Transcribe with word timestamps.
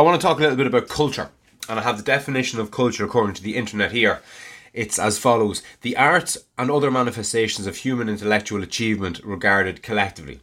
I 0.00 0.02
want 0.02 0.18
to 0.18 0.26
talk 0.26 0.38
a 0.38 0.40
little 0.40 0.56
bit 0.56 0.66
about 0.66 0.88
culture, 0.88 1.28
and 1.68 1.78
I 1.78 1.82
have 1.82 1.98
the 1.98 2.02
definition 2.02 2.58
of 2.58 2.70
culture 2.70 3.04
according 3.04 3.34
to 3.34 3.42
the 3.42 3.54
internet 3.54 3.92
here. 3.92 4.22
It's 4.72 4.98
as 4.98 5.18
follows 5.18 5.62
the 5.82 5.94
arts 5.94 6.38
and 6.56 6.70
other 6.70 6.90
manifestations 6.90 7.66
of 7.66 7.76
human 7.76 8.08
intellectual 8.08 8.62
achievement 8.62 9.20
regarded 9.22 9.82
collectively. 9.82 10.40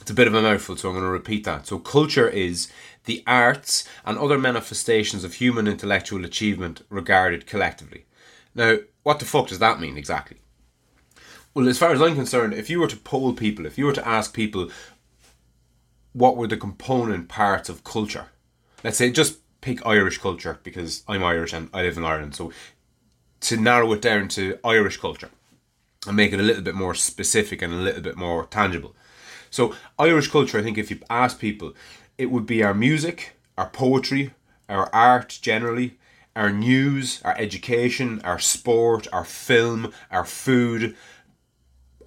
It's 0.00 0.12
a 0.12 0.14
bit 0.14 0.28
of 0.28 0.34
a 0.34 0.42
mouthful, 0.42 0.76
so 0.76 0.90
I'm 0.90 0.94
going 0.94 1.04
to 1.04 1.10
repeat 1.10 1.42
that. 1.42 1.66
So, 1.66 1.80
culture 1.80 2.28
is 2.28 2.70
the 3.06 3.24
arts 3.26 3.82
and 4.04 4.16
other 4.16 4.38
manifestations 4.38 5.24
of 5.24 5.34
human 5.34 5.66
intellectual 5.66 6.24
achievement 6.24 6.82
regarded 6.88 7.48
collectively. 7.48 8.04
Now, 8.54 8.76
what 9.02 9.18
the 9.18 9.24
fuck 9.24 9.48
does 9.48 9.58
that 9.58 9.80
mean 9.80 9.98
exactly? 9.98 10.36
Well, 11.52 11.66
as 11.66 11.80
far 11.80 11.90
as 11.90 12.00
I'm 12.00 12.14
concerned, 12.14 12.54
if 12.54 12.70
you 12.70 12.78
were 12.78 12.86
to 12.86 12.96
poll 12.96 13.32
people, 13.32 13.66
if 13.66 13.76
you 13.76 13.86
were 13.86 13.92
to 13.94 14.06
ask 14.06 14.32
people 14.32 14.70
what 16.12 16.36
were 16.36 16.46
the 16.46 16.56
component 16.56 17.28
parts 17.28 17.68
of 17.68 17.82
culture, 17.82 18.26
let's 18.84 18.96
say 18.96 19.10
just 19.10 19.38
pick 19.60 19.84
Irish 19.86 20.18
culture 20.18 20.58
because 20.62 21.02
I'm 21.08 21.24
Irish 21.24 21.52
and 21.52 21.68
I 21.72 21.82
live 21.82 21.96
in 21.96 22.04
Ireland. 22.04 22.34
So 22.34 22.52
to 23.40 23.56
narrow 23.56 23.92
it 23.92 24.02
down 24.02 24.28
to 24.28 24.58
Irish 24.64 24.98
culture 24.98 25.30
and 26.06 26.16
make 26.16 26.32
it 26.32 26.40
a 26.40 26.44
little 26.44 26.62
bit 26.62 26.74
more 26.74 26.94
specific 26.94 27.62
and 27.62 27.72
a 27.72 27.76
little 27.76 28.02
bit 28.02 28.16
more 28.16 28.46
tangible. 28.46 28.94
So 29.50 29.74
Irish 29.98 30.28
culture, 30.28 30.58
I 30.58 30.62
think 30.62 30.78
if 30.78 30.90
you 30.90 31.00
ask 31.10 31.38
people, 31.38 31.74
it 32.16 32.30
would 32.30 32.46
be 32.46 32.62
our 32.62 32.74
music, 32.74 33.36
our 33.56 33.68
poetry, 33.68 34.32
our 34.68 34.92
art 34.94 35.38
generally, 35.40 35.98
our 36.36 36.50
news, 36.50 37.20
our 37.24 37.36
education, 37.36 38.20
our 38.22 38.38
sport, 38.38 39.08
our 39.12 39.24
film, 39.24 39.92
our 40.10 40.24
food, 40.24 40.94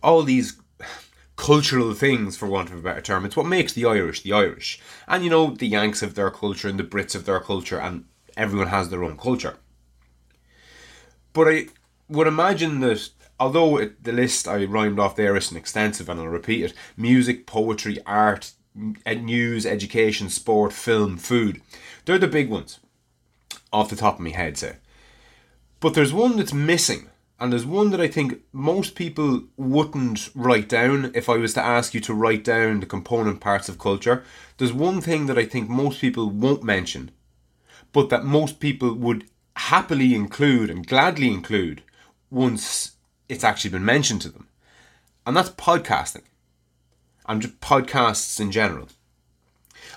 all 0.02 0.24
these 0.24 0.61
cultural 1.42 1.94
things, 1.96 2.38
for 2.38 2.46
want 2.46 2.70
of 2.70 2.78
a 2.78 2.82
better 2.82 3.02
term. 3.02 3.26
It's 3.26 3.36
what 3.36 3.48
makes 3.48 3.74
the 3.74 3.86
Irish 3.86 4.22
the 4.22 4.32
Irish. 4.32 4.80
And 5.08 5.24
you 5.24 5.30
know, 5.32 5.50
the 5.50 5.68
Yanks 5.68 6.02
have 6.02 6.14
their 6.14 6.30
culture 6.30 6.68
and 6.68 6.80
the 6.80 6.84
Brits 6.84 7.14
have 7.14 7.26
their 7.26 7.40
culture, 7.40 7.80
and 7.80 8.06
everyone 8.38 8.68
has 8.68 8.90
their 8.90 9.04
own 9.04 9.18
culture. 9.18 9.58
But 11.34 11.48
I 11.48 11.66
would 12.08 12.28
imagine 12.28 12.80
that 12.82 13.10
although 13.40 13.78
it, 13.78 14.04
the 14.04 14.12
list 14.12 14.48
I 14.48 14.66
rhymed 14.66 15.00
off 15.00 15.16
there 15.16 15.36
isn't 15.36 15.58
extensive, 15.58 16.08
and 16.10 16.20
I'll 16.20 16.28
repeat 16.28 16.64
it 16.64 16.74
music, 16.96 17.48
poetry, 17.48 17.98
art, 18.06 18.52
news, 18.76 19.66
education, 19.66 20.30
sport, 20.30 20.72
film, 20.72 21.18
food 21.18 21.62
they're 22.06 22.18
the 22.18 22.28
big 22.28 22.50
ones 22.50 22.80
off 23.74 23.90
the 23.90 23.96
top 23.96 24.16
of 24.16 24.20
my 24.22 24.32
head, 24.32 24.58
say. 24.58 24.78
But 25.80 25.94
there's 25.94 26.14
one 26.14 26.38
that's 26.38 26.54
missing 26.54 27.10
and 27.42 27.52
there's 27.52 27.66
one 27.66 27.90
that 27.90 28.00
I 28.00 28.08
think 28.08 28.40
most 28.54 28.94
people 28.94 29.46
wouldn't 29.58 30.30
write 30.36 30.70
down 30.70 31.12
if 31.16 31.28
I 31.28 31.38
was 31.38 31.56
to 31.56 31.66
ask 31.66 31.96
you 31.96 32.00
to 32.02 32.14
write 32.14 32.44
down 32.44 32.80
the 32.80 32.86
component 32.86 33.42
parts 33.42 33.68
of 33.68 33.80
culture. 33.80 34.24
There's 34.60 34.72
one 34.72 35.02
thing 35.02 35.26
that 35.26 35.40
I 35.40 35.46
think 35.46 35.68
most 35.68 36.00
people 36.00 36.30
won't 36.30 36.64
mention, 36.64 37.10
but 37.94 38.10
that 38.10 38.24
most 38.24 38.60
people 38.60 38.94
would 38.94 39.26
happily 39.56 40.14
include 40.14 40.70
and 40.70 40.86
gladly 40.86 41.30
include 41.30 41.82
once 42.30 42.92
it's 43.28 43.44
actually 43.44 43.72
been 43.72 43.86
mentioned 43.86 44.22
to 44.22 44.30
them. 44.30 44.48
And 45.26 45.36
that's 45.36 45.50
podcasting. 45.50 46.26
And 47.26 47.42
just 47.42 47.60
podcasts 47.60 48.40
in 48.40 48.52
general. 48.52 48.88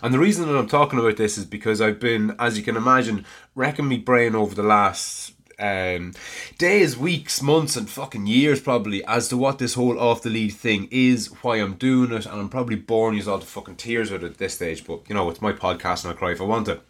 And 0.03 0.15
the 0.15 0.19
reason 0.19 0.47
that 0.47 0.57
I'm 0.57 0.67
talking 0.67 0.99
about 0.99 1.19
this 1.19 1.37
is 1.37 1.45
because 1.45 1.83
I've 1.83 2.01
been, 2.01 2.35
as 2.39 2.57
you 2.57 2.65
can 2.65 2.77
imagine, 2.77 3.27
wrecking 3.55 3.87
my 3.91 3.99
brain 3.99 4.35
over 4.35 4.55
the 4.55 4.63
last 4.63 5.35
um, 5.65 6.13
days, 6.59 6.97
weeks, 6.97 7.41
months, 7.41 7.75
and 7.75 7.89
fucking 7.89 8.27
years 8.27 8.61
probably 8.61 9.03
as 9.07 9.29
to 9.29 9.37
what 9.37 9.59
this 9.59 9.75
whole 9.75 9.99
off 9.99 10.23
the 10.23 10.29
lead 10.29 10.51
thing 10.51 10.89
is, 10.91 11.29
why 11.43 11.57
I'm 11.57 11.75
doing 11.75 12.13
it, 12.13 12.27
and 12.27 12.39
I'm 12.39 12.51
probably 12.51 12.77
boring 12.77 13.19
you 13.19 13.31
all 13.31 13.39
to 13.39 13.47
fucking 13.47 13.77
tears 13.77 14.11
with 14.11 14.23
it 14.23 14.33
at 14.33 14.39
this 14.39 14.55
stage. 14.55 14.87
But 14.87 15.09
you 15.09 15.15
know, 15.15 15.31
it's 15.31 15.41
my 15.41 15.53
podcast, 15.53 16.05
and 16.05 16.13
I'll 16.13 16.19
cry 16.19 16.33
if 16.33 16.41
I 16.41 16.45
want 16.45 16.67
to. 16.67 16.81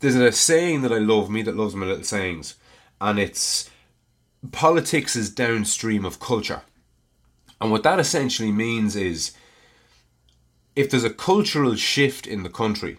There's 0.00 0.14
a 0.14 0.32
saying 0.32 0.82
that 0.82 0.92
I 0.92 0.98
love, 0.98 1.28
me 1.28 1.42
that 1.42 1.56
loves 1.56 1.74
my 1.74 1.86
little 1.86 2.04
sayings, 2.04 2.54
and 3.00 3.18
it's 3.18 3.70
politics 4.52 5.16
is 5.16 5.28
downstream 5.28 6.04
of 6.04 6.20
culture. 6.20 6.62
And 7.60 7.70
what 7.70 7.82
that 7.82 8.00
essentially 8.00 8.52
means 8.52 8.96
is 8.96 9.32
if 10.74 10.90
there's 10.90 11.04
a 11.04 11.10
cultural 11.10 11.74
shift 11.74 12.26
in 12.26 12.42
the 12.42 12.50
country, 12.50 12.98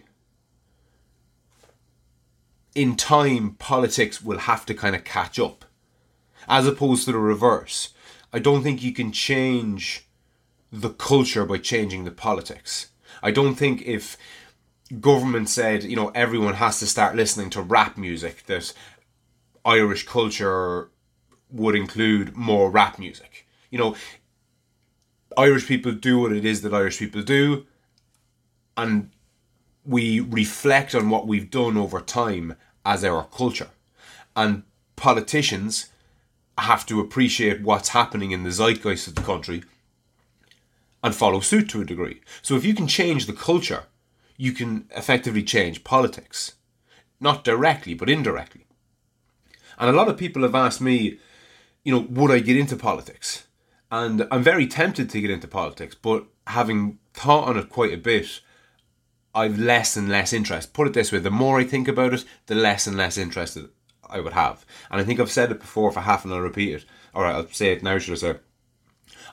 in 2.74 2.96
time, 2.96 3.56
politics 3.58 4.22
will 4.22 4.38
have 4.38 4.64
to 4.66 4.74
kind 4.74 4.94
of 4.94 5.04
catch 5.04 5.38
up, 5.38 5.64
as 6.48 6.66
opposed 6.66 7.04
to 7.06 7.12
the 7.12 7.18
reverse. 7.18 7.94
I 8.32 8.38
don't 8.38 8.62
think 8.62 8.82
you 8.82 8.92
can 8.92 9.12
change 9.12 10.06
the 10.70 10.90
culture 10.90 11.44
by 11.44 11.58
changing 11.58 12.04
the 12.04 12.10
politics. 12.10 12.88
I 13.22 13.30
don't 13.30 13.54
think 13.54 13.82
if 13.82 14.16
government 15.00 15.48
said, 15.48 15.84
you 15.84 15.96
know, 15.96 16.08
everyone 16.14 16.54
has 16.54 16.78
to 16.80 16.86
start 16.86 17.16
listening 17.16 17.50
to 17.50 17.62
rap 17.62 17.96
music, 17.96 18.44
that 18.46 18.72
Irish 19.64 20.06
culture 20.06 20.90
would 21.50 21.74
include 21.74 22.36
more 22.36 22.70
rap 22.70 22.98
music. 22.98 23.46
You 23.70 23.78
know, 23.78 23.96
Irish 25.36 25.66
people 25.66 25.92
do 25.92 26.18
what 26.18 26.32
it 26.32 26.44
is 26.44 26.62
that 26.62 26.74
Irish 26.74 26.98
people 26.98 27.22
do, 27.22 27.66
and 28.76 29.10
we 29.88 30.20
reflect 30.20 30.94
on 30.94 31.08
what 31.08 31.26
we've 31.26 31.50
done 31.50 31.78
over 31.78 32.00
time 32.00 32.54
as 32.84 33.04
our 33.04 33.24
culture. 33.24 33.70
And 34.36 34.64
politicians 34.96 35.88
have 36.58 36.84
to 36.86 37.00
appreciate 37.00 37.62
what's 37.62 37.90
happening 37.90 38.30
in 38.30 38.42
the 38.42 38.50
zeitgeist 38.50 39.08
of 39.08 39.14
the 39.14 39.22
country 39.22 39.64
and 41.02 41.14
follow 41.14 41.40
suit 41.40 41.70
to 41.70 41.80
a 41.80 41.86
degree. 41.86 42.20
So 42.42 42.54
if 42.54 42.64
you 42.64 42.74
can 42.74 42.86
change 42.86 43.26
the 43.26 43.32
culture, 43.32 43.84
you 44.36 44.52
can 44.52 44.88
effectively 44.94 45.42
change 45.42 45.84
politics. 45.84 46.54
Not 47.20 47.44
directly, 47.44 47.94
but 47.94 48.10
indirectly. 48.10 48.66
And 49.78 49.88
a 49.88 49.92
lot 49.92 50.08
of 50.08 50.18
people 50.18 50.42
have 50.42 50.54
asked 50.54 50.80
me, 50.80 51.18
you 51.84 51.92
know, 51.92 52.06
would 52.10 52.30
I 52.30 52.40
get 52.40 52.56
into 52.56 52.76
politics? 52.76 53.46
And 53.90 54.26
I'm 54.30 54.42
very 54.42 54.66
tempted 54.66 55.08
to 55.10 55.20
get 55.20 55.30
into 55.30 55.48
politics, 55.48 55.94
but 55.94 56.26
having 56.48 56.98
thought 57.14 57.48
on 57.48 57.56
it 57.56 57.70
quite 57.70 57.94
a 57.94 57.96
bit, 57.96 58.40
I've 59.38 59.58
less 59.58 59.96
and 59.96 60.08
less 60.08 60.32
interest. 60.32 60.72
Put 60.72 60.88
it 60.88 60.94
this 60.94 61.12
way: 61.12 61.20
the 61.20 61.30
more 61.30 61.60
I 61.60 61.64
think 61.64 61.86
about 61.86 62.12
it, 62.12 62.24
the 62.46 62.54
less 62.54 62.86
and 62.86 62.96
less 62.96 63.16
interested 63.16 63.68
I 64.08 64.20
would 64.20 64.32
have. 64.32 64.66
And 64.90 65.00
I 65.00 65.04
think 65.04 65.20
I've 65.20 65.30
said 65.30 65.52
it 65.52 65.60
before 65.60 65.92
for 65.92 66.00
half, 66.00 66.24
and 66.24 66.34
I'll 66.34 66.40
repeat 66.40 66.74
it. 66.74 66.84
All 67.14 67.22
right, 67.22 67.34
I'll 67.34 67.48
say 67.48 67.72
it 67.72 67.82
now. 67.82 67.98
Should 67.98 68.14
I 68.14 68.16
say? 68.16 68.36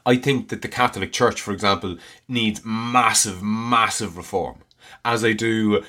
I 0.05 0.17
think 0.17 0.49
that 0.49 0.61
the 0.61 0.67
Catholic 0.67 1.11
Church, 1.11 1.41
for 1.41 1.51
example, 1.51 1.97
needs 2.27 2.61
massive, 2.63 3.41
massive 3.41 4.17
reform. 4.17 4.57
As 5.03 5.25
I 5.25 5.33
do 5.33 5.83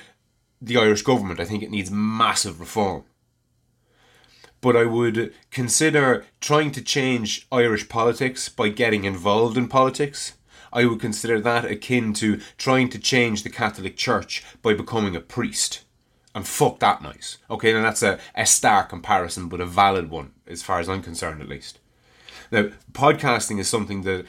the 0.63 0.79
Irish 0.79 1.03
government, 1.03 1.39
I 1.39 1.45
think 1.45 1.63
it 1.63 1.71
needs 1.71 1.91
massive 1.91 2.59
reform. 2.59 3.05
But 4.63 4.77
I 4.77 4.85
would 4.85 5.35
consider 5.51 6.25
trying 6.41 6.73
to 6.73 6.83
change 6.83 7.47
Irish 7.53 7.89
politics 7.91 8.49
by 8.49 8.71
getting 8.71 9.05
involved 9.05 9.59
in 9.59 9.69
politics 9.69 10.39
I 10.73 10.85
would 10.85 11.01
consider 11.01 11.41
that 11.41 11.65
akin 11.65 12.13
to 12.15 12.41
trying 12.59 12.89
to 12.91 12.99
change 12.99 13.43
the 13.43 13.51
Catholic 13.51 13.97
Church 13.97 14.45
by 14.63 14.75
becoming 14.75 15.17
a 15.17 15.21
priest. 15.21 15.83
And 16.35 16.47
fuck 16.47 16.81
that 16.81 17.03
noise. 17.03 17.39
Okay, 17.51 17.73
now 17.73 17.83
that's 17.83 18.03
a, 18.03 18.19
a 18.35 18.45
stark 18.45 18.91
comparison, 18.91 19.49
but 19.49 19.61
a 19.61 19.67
valid 19.67 20.11
one, 20.11 20.33
as 20.47 20.63
far 20.63 20.81
as 20.81 20.89
I'm 20.89 21.03
concerned 21.03 21.41
at 21.41 21.49
least. 21.49 21.79
Now, 22.51 22.71
podcasting 22.93 23.59
is 23.59 23.69
something 23.69 24.03
that 24.03 24.27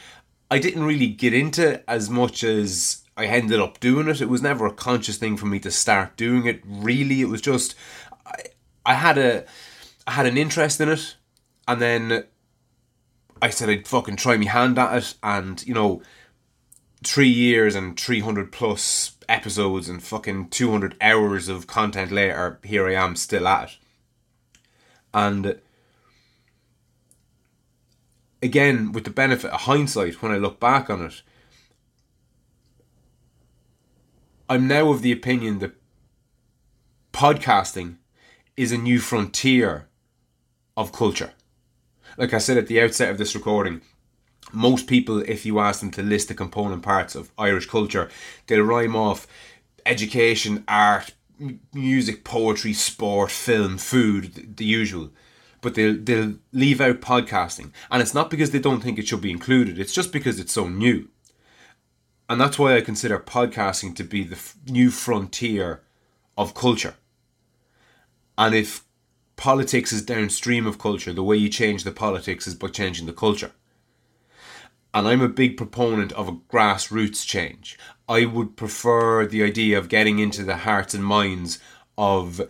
I 0.50 0.60
didn't 0.60 0.86
really 0.86 1.08
get 1.08 1.34
into 1.34 1.88
as 1.90 2.10
much 2.10 2.44
as 2.44 3.04
I 3.18 3.26
ended 3.26 3.60
up 3.60 3.80
doing 3.80 4.08
it. 4.08 4.22
It 4.22 4.30
was 4.30 4.42
never 4.42 4.66
a 4.66 4.74
conscious 4.74 5.18
thing 5.18 5.38
for 5.38 5.48
me 5.48 5.60
to 5.60 5.72
start 5.72 6.16
doing 6.16 6.46
it. 6.46 6.62
Really, 6.66 7.22
it 7.22 7.30
was 7.30 7.42
just 7.42 7.76
I, 8.26 8.34
I 8.86 8.94
had 8.94 9.18
a 9.18 9.46
I 10.06 10.12
had 10.12 10.26
an 10.26 10.38
interest 10.38 10.80
in 10.80 10.90
it, 10.90 11.16
and 11.68 11.82
then 11.82 12.24
I 13.42 13.50
said 13.50 13.70
I'd 13.70 13.88
fucking 13.88 14.16
try 14.16 14.38
my 14.38 14.46
hand 14.46 14.80
at 14.80 14.98
it, 14.98 15.16
and 15.24 15.66
you 15.68 15.74
know, 15.74 16.02
three 17.04 17.30
years 17.30 17.76
and 17.76 18.00
300 18.00 18.52
plus 18.52 19.18
episodes 19.30 19.90
and 19.90 20.02
fucking 20.02 20.50
200 20.50 20.96
hours 21.02 21.48
of 21.48 21.68
content 21.68 22.12
later, 22.12 22.60
here 22.64 22.88
I 22.88 22.94
am 22.94 23.16
still 23.16 23.48
at. 23.48 23.78
And 25.14 25.60
again, 28.42 28.92
with 28.92 29.04
the 29.04 29.10
benefit 29.10 29.52
of 29.52 29.62
hindsight, 29.62 30.22
when 30.22 30.32
I 30.32 30.38
look 30.38 30.60
back 30.60 30.90
on 30.90 31.06
it, 31.06 31.22
I'm 34.50 34.68
now 34.68 34.90
of 34.90 35.02
the 35.02 35.12
opinion 35.12 35.60
that 35.60 35.76
podcasting 37.12 37.98
is 38.56 38.72
a 38.72 38.78
new 38.78 39.00
frontier 39.00 39.88
of 40.78 40.92
culture. 40.92 41.34
Like 42.18 42.34
I 42.34 42.38
said 42.38 42.58
at 42.58 42.68
the 42.68 42.82
outset 42.82 43.10
of 43.10 43.18
this 43.18 43.36
recording, 43.36 43.82
most 44.54 44.88
people, 44.88 45.20
if 45.20 45.46
you 45.46 45.60
ask 45.60 45.80
them 45.82 45.92
to 45.92 46.02
list 46.02 46.30
the 46.30 46.34
component 46.34 46.82
parts 46.82 47.16
of 47.16 47.32
Irish 47.38 47.66
culture, 47.68 48.10
they'll 48.48 48.64
rhyme 48.64 48.96
off 48.96 49.28
education, 49.86 50.64
art, 50.68 51.14
music, 51.74 52.24
poetry, 52.24 52.74
sport, 52.74 53.32
film, 53.32 53.78
food, 53.78 54.34
the, 54.34 54.46
the 54.46 54.66
usual. 54.66 55.12
But 55.62 55.76
they'll 55.76 55.98
they'll 55.98 56.36
leave 56.54 56.80
out 56.80 57.02
podcasting, 57.02 57.72
and 57.90 58.02
it's 58.02 58.14
not 58.14 58.30
because 58.30 58.52
they 58.52 58.60
don't 58.60 58.82
think 58.82 59.00
it 59.00 59.08
should 59.08 59.22
be 59.22 59.32
included. 59.32 59.80
It's 59.80 59.94
just 59.94 60.14
because 60.14 60.40
it's 60.40 60.54
so 60.54 60.68
new. 60.68 61.10
And 62.30 62.40
that's 62.40 62.60
why 62.60 62.76
I 62.76 62.82
consider 62.82 63.20
podcasting 63.20 63.96
to 63.96 64.04
be 64.04 64.24
the 64.24 64.36
f- 64.36 64.56
new 64.68 64.92
frontier 64.92 65.82
of 66.38 66.54
culture. 66.54 66.96
And 68.38 68.54
if 68.54 68.84
politics 69.36 69.92
is 69.92 70.04
downstream 70.04 70.68
of 70.68 70.78
culture, 70.78 71.14
the 71.14 71.24
way 71.24 71.38
you 71.38 71.50
change 71.50 71.84
the 71.84 71.92
politics 71.92 72.46
is 72.46 72.54
by 72.54 72.68
changing 72.68 73.06
the 73.06 73.14
culture. 73.14 73.52
And 74.98 75.08
I'm 75.08 75.22
a 75.22 75.30
big 75.30 75.58
proponent 75.58 76.12
of 76.14 76.28
a 76.28 76.32
grassroots 76.32 77.24
change. 77.24 77.78
I 78.10 78.26
would 78.26 78.58
prefer 78.58 79.28
the 79.28 79.44
idea 79.44 79.78
of 79.78 79.90
getting 79.90 80.18
into 80.18 80.42
the 80.42 80.58
hearts 80.58 80.96
and 80.96 81.06
minds 81.06 81.60
of 82.00 82.42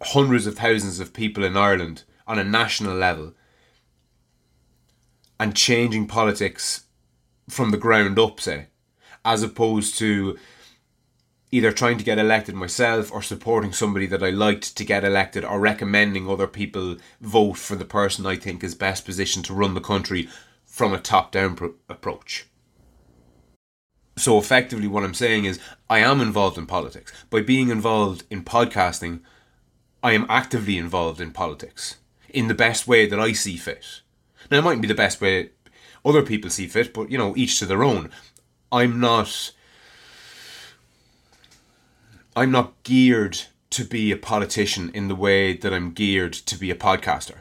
hundreds 0.00 0.46
of 0.46 0.56
thousands 0.56 0.98
of 0.98 1.12
people 1.12 1.44
in 1.44 1.58
Ireland 1.58 2.04
on 2.26 2.38
a 2.38 2.42
national 2.42 2.96
level 2.96 3.34
and 5.38 5.54
changing 5.54 6.06
politics 6.06 6.84
from 7.50 7.70
the 7.70 7.76
ground 7.76 8.18
up, 8.18 8.40
say, 8.40 8.68
as 9.22 9.42
opposed 9.42 9.98
to 9.98 10.38
either 11.50 11.70
trying 11.70 11.98
to 11.98 12.04
get 12.04 12.18
elected 12.18 12.54
myself 12.54 13.12
or 13.12 13.20
supporting 13.20 13.74
somebody 13.74 14.06
that 14.06 14.22
I 14.22 14.30
liked 14.30 14.74
to 14.74 14.84
get 14.86 15.04
elected 15.04 15.44
or 15.44 15.60
recommending 15.60 16.30
other 16.30 16.46
people 16.46 16.96
vote 17.20 17.58
for 17.58 17.76
the 17.76 17.84
person 17.84 18.24
I 18.24 18.36
think 18.36 18.64
is 18.64 18.74
best 18.74 19.04
positioned 19.04 19.44
to 19.44 19.52
run 19.52 19.74
the 19.74 19.82
country 19.82 20.26
from 20.80 20.94
a 20.94 20.98
top 20.98 21.30
down 21.30 21.54
pro- 21.56 21.74
approach. 21.90 22.46
So, 24.16 24.38
effectively, 24.38 24.86
what 24.86 25.04
I'm 25.04 25.12
saying 25.12 25.44
is, 25.44 25.60
I 25.90 25.98
am 25.98 26.22
involved 26.22 26.56
in 26.56 26.64
politics. 26.64 27.12
By 27.28 27.42
being 27.42 27.68
involved 27.68 28.24
in 28.30 28.44
podcasting, 28.44 29.20
I 30.02 30.12
am 30.12 30.24
actively 30.30 30.78
involved 30.78 31.20
in 31.20 31.32
politics 31.32 31.96
in 32.30 32.48
the 32.48 32.54
best 32.54 32.88
way 32.88 33.04
that 33.04 33.20
I 33.20 33.32
see 33.32 33.58
fit. 33.58 34.00
Now, 34.50 34.60
it 34.60 34.62
mightn't 34.62 34.80
be 34.80 34.88
the 34.88 34.94
best 34.94 35.20
way 35.20 35.50
other 36.02 36.22
people 36.22 36.48
see 36.48 36.66
fit, 36.66 36.94
but 36.94 37.10
you 37.10 37.18
know, 37.18 37.36
each 37.36 37.58
to 37.58 37.66
their 37.66 37.84
own. 37.84 38.08
I'm 38.72 38.98
not. 39.00 39.52
I'm 42.34 42.50
not 42.50 42.82
geared 42.84 43.38
to 43.68 43.84
be 43.84 44.12
a 44.12 44.16
politician 44.16 44.90
in 44.94 45.08
the 45.08 45.14
way 45.14 45.54
that 45.58 45.74
I'm 45.74 45.90
geared 45.90 46.32
to 46.32 46.56
be 46.56 46.70
a 46.70 46.74
podcaster. 46.74 47.36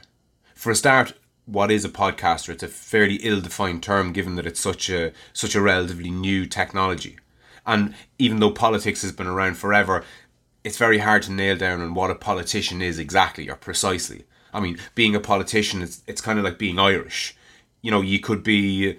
For 0.55 0.71
a 0.71 0.75
start, 0.75 1.13
what 1.51 1.71
is 1.71 1.83
a 1.83 1.89
podcaster? 1.89 2.49
It's 2.49 2.63
a 2.63 2.67
fairly 2.67 3.15
ill-defined 3.15 3.81
term, 3.81 4.13
given 4.13 4.35
that 4.35 4.45
it's 4.45 4.59
such 4.59 4.89
a 4.89 5.11
such 5.33 5.55
a 5.55 5.61
relatively 5.61 6.11
new 6.11 6.45
technology. 6.45 7.17
And 7.65 7.95
even 8.17 8.39
though 8.39 8.51
politics 8.51 9.01
has 9.01 9.11
been 9.11 9.27
around 9.27 9.57
forever, 9.57 10.03
it's 10.63 10.77
very 10.77 10.99
hard 10.99 11.23
to 11.23 11.31
nail 11.31 11.57
down 11.57 11.81
on 11.81 11.93
what 11.93 12.11
a 12.11 12.15
politician 12.15 12.81
is 12.81 12.99
exactly 12.99 13.49
or 13.49 13.55
precisely. 13.55 14.25
I 14.53 14.59
mean, 14.59 14.77
being 14.95 15.15
a 15.15 15.19
politician, 15.19 15.81
it's 15.81 16.03
it's 16.07 16.21
kind 16.21 16.37
of 16.39 16.45
like 16.45 16.59
being 16.59 16.79
Irish. 16.79 17.35
You 17.81 17.91
know, 17.91 18.01
you 18.01 18.19
could 18.19 18.43
be, 18.43 18.97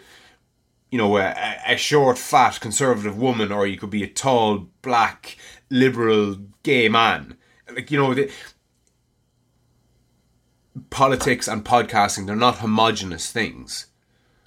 you 0.90 0.98
know, 0.98 1.18
a, 1.18 1.34
a 1.66 1.76
short, 1.76 2.18
fat, 2.18 2.60
conservative 2.60 3.18
woman, 3.18 3.52
or 3.52 3.66
you 3.66 3.76
could 3.76 3.90
be 3.90 4.02
a 4.02 4.08
tall, 4.08 4.68
black, 4.82 5.36
liberal, 5.70 6.36
gay 6.62 6.88
man. 6.88 7.36
Like 7.72 7.90
you 7.90 7.98
know, 7.98 8.14
the, 8.14 8.30
politics 10.90 11.48
and 11.48 11.64
podcasting 11.64 12.26
they're 12.26 12.36
not 12.36 12.58
homogenous 12.58 13.30
things. 13.30 13.86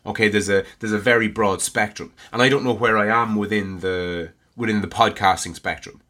Okay, 0.05 0.27
there's 0.27 0.49
a 0.49 0.65
there's 0.79 0.93
a 0.93 0.99
very 0.99 1.27
broad 1.27 1.61
spectrum, 1.61 2.13
and 2.31 2.41
I 2.41 2.49
don't 2.49 2.63
know 2.63 2.73
where 2.73 2.97
I 2.97 3.07
am 3.07 3.35
within 3.35 3.79
the 3.79 4.31
within 4.55 4.81
the 4.81 4.87
podcasting 4.87 5.55
spectrum, 5.55 6.01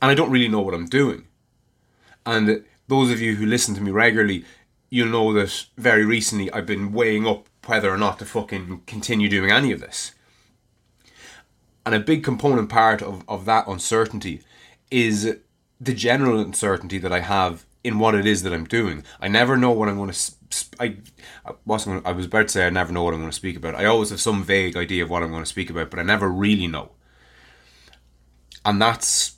and 0.00 0.10
I 0.10 0.14
don't 0.14 0.30
really 0.30 0.48
know 0.48 0.60
what 0.60 0.74
I'm 0.74 0.86
doing. 0.86 1.26
And 2.24 2.64
those 2.88 3.10
of 3.10 3.20
you 3.20 3.36
who 3.36 3.46
listen 3.46 3.74
to 3.74 3.80
me 3.80 3.90
regularly, 3.90 4.44
you'll 4.90 5.08
know 5.08 5.32
that 5.32 5.66
very 5.76 6.04
recently 6.04 6.52
I've 6.52 6.66
been 6.66 6.92
weighing 6.92 7.26
up 7.26 7.48
whether 7.66 7.90
or 7.90 7.98
not 7.98 8.18
to 8.20 8.24
fucking 8.24 8.82
continue 8.86 9.28
doing 9.28 9.50
any 9.50 9.72
of 9.72 9.80
this. 9.80 10.12
And 11.84 11.94
a 11.94 12.00
big 12.00 12.24
component 12.24 12.68
part 12.68 13.02
of, 13.02 13.22
of 13.28 13.44
that 13.44 13.66
uncertainty 13.66 14.42
is 14.90 15.36
the 15.80 15.94
general 15.94 16.40
uncertainty 16.40 16.98
that 16.98 17.12
I 17.12 17.20
have 17.20 17.64
in 17.86 17.98
what 17.98 18.14
it 18.14 18.26
is 18.26 18.42
that 18.42 18.52
I'm 18.52 18.64
doing. 18.64 19.04
I 19.20 19.28
never 19.28 19.56
know 19.56 19.70
what 19.70 19.88
I'm 19.88 19.96
going 19.96 20.10
to. 20.10 20.14
Sp- 20.16 20.76
I, 20.80 20.96
I 21.44 21.52
wasn't. 21.64 22.02
Gonna, 22.02 22.08
I 22.08 22.16
was 22.16 22.26
about 22.26 22.48
to 22.48 22.48
say 22.48 22.66
I 22.66 22.70
never 22.70 22.92
know 22.92 23.02
what 23.02 23.14
I'm 23.14 23.20
going 23.20 23.30
to 23.30 23.36
speak 23.36 23.56
about. 23.56 23.74
I 23.74 23.84
always 23.84 24.10
have 24.10 24.20
some 24.20 24.42
vague 24.42 24.76
idea 24.76 25.04
of 25.04 25.10
what 25.10 25.22
I'm 25.22 25.30
going 25.30 25.42
to 25.42 25.48
speak 25.48 25.70
about, 25.70 25.90
but 25.90 26.00
I 26.00 26.02
never 26.02 26.28
really 26.28 26.66
know. 26.66 26.90
And 28.64 28.82
that's 28.82 29.36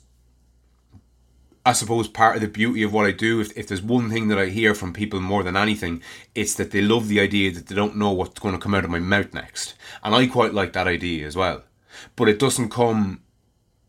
I 1.65 1.73
suppose 1.73 2.07
part 2.07 2.35
of 2.35 2.41
the 2.41 2.47
beauty 2.47 2.81
of 2.83 2.93
what 2.93 3.05
I 3.05 3.11
do, 3.11 3.41
if, 3.41 3.55
if 3.55 3.67
there's 3.67 3.81
one 3.81 4.09
thing 4.09 4.29
that 4.29 4.39
I 4.39 4.47
hear 4.47 4.73
from 4.73 4.91
people 4.91 5.19
more 5.19 5.43
than 5.43 5.55
anything, 5.55 6.01
it's 6.33 6.55
that 6.55 6.71
they 6.71 6.81
love 6.81 7.07
the 7.07 7.19
idea 7.19 7.51
that 7.51 7.67
they 7.67 7.75
don't 7.75 7.97
know 7.97 8.11
what's 8.11 8.39
going 8.39 8.55
to 8.55 8.59
come 8.59 8.73
out 8.73 8.85
of 8.85 8.89
my 8.89 8.99
mouth 8.99 9.33
next. 9.33 9.75
And 10.01 10.15
I 10.15 10.25
quite 10.25 10.53
like 10.53 10.73
that 10.73 10.87
idea 10.87 11.27
as 11.27 11.35
well. 11.35 11.63
But 12.15 12.29
it 12.29 12.39
doesn't 12.39 12.69
come 12.69 13.21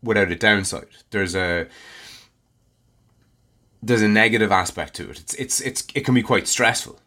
without 0.03 0.31
a 0.31 0.35
downside. 0.35 0.89
There's 1.09 1.33
a 1.33 1.67
there's 3.81 4.01
a 4.01 4.07
negative 4.07 4.51
aspect 4.51 4.93
to 4.95 5.09
it. 5.09 5.19
It's 5.19 5.33
it's 5.35 5.61
it's 5.61 5.87
it 5.95 6.05
can 6.05 6.13
be 6.13 6.23
quite 6.23 6.47
stressful. 6.47 6.99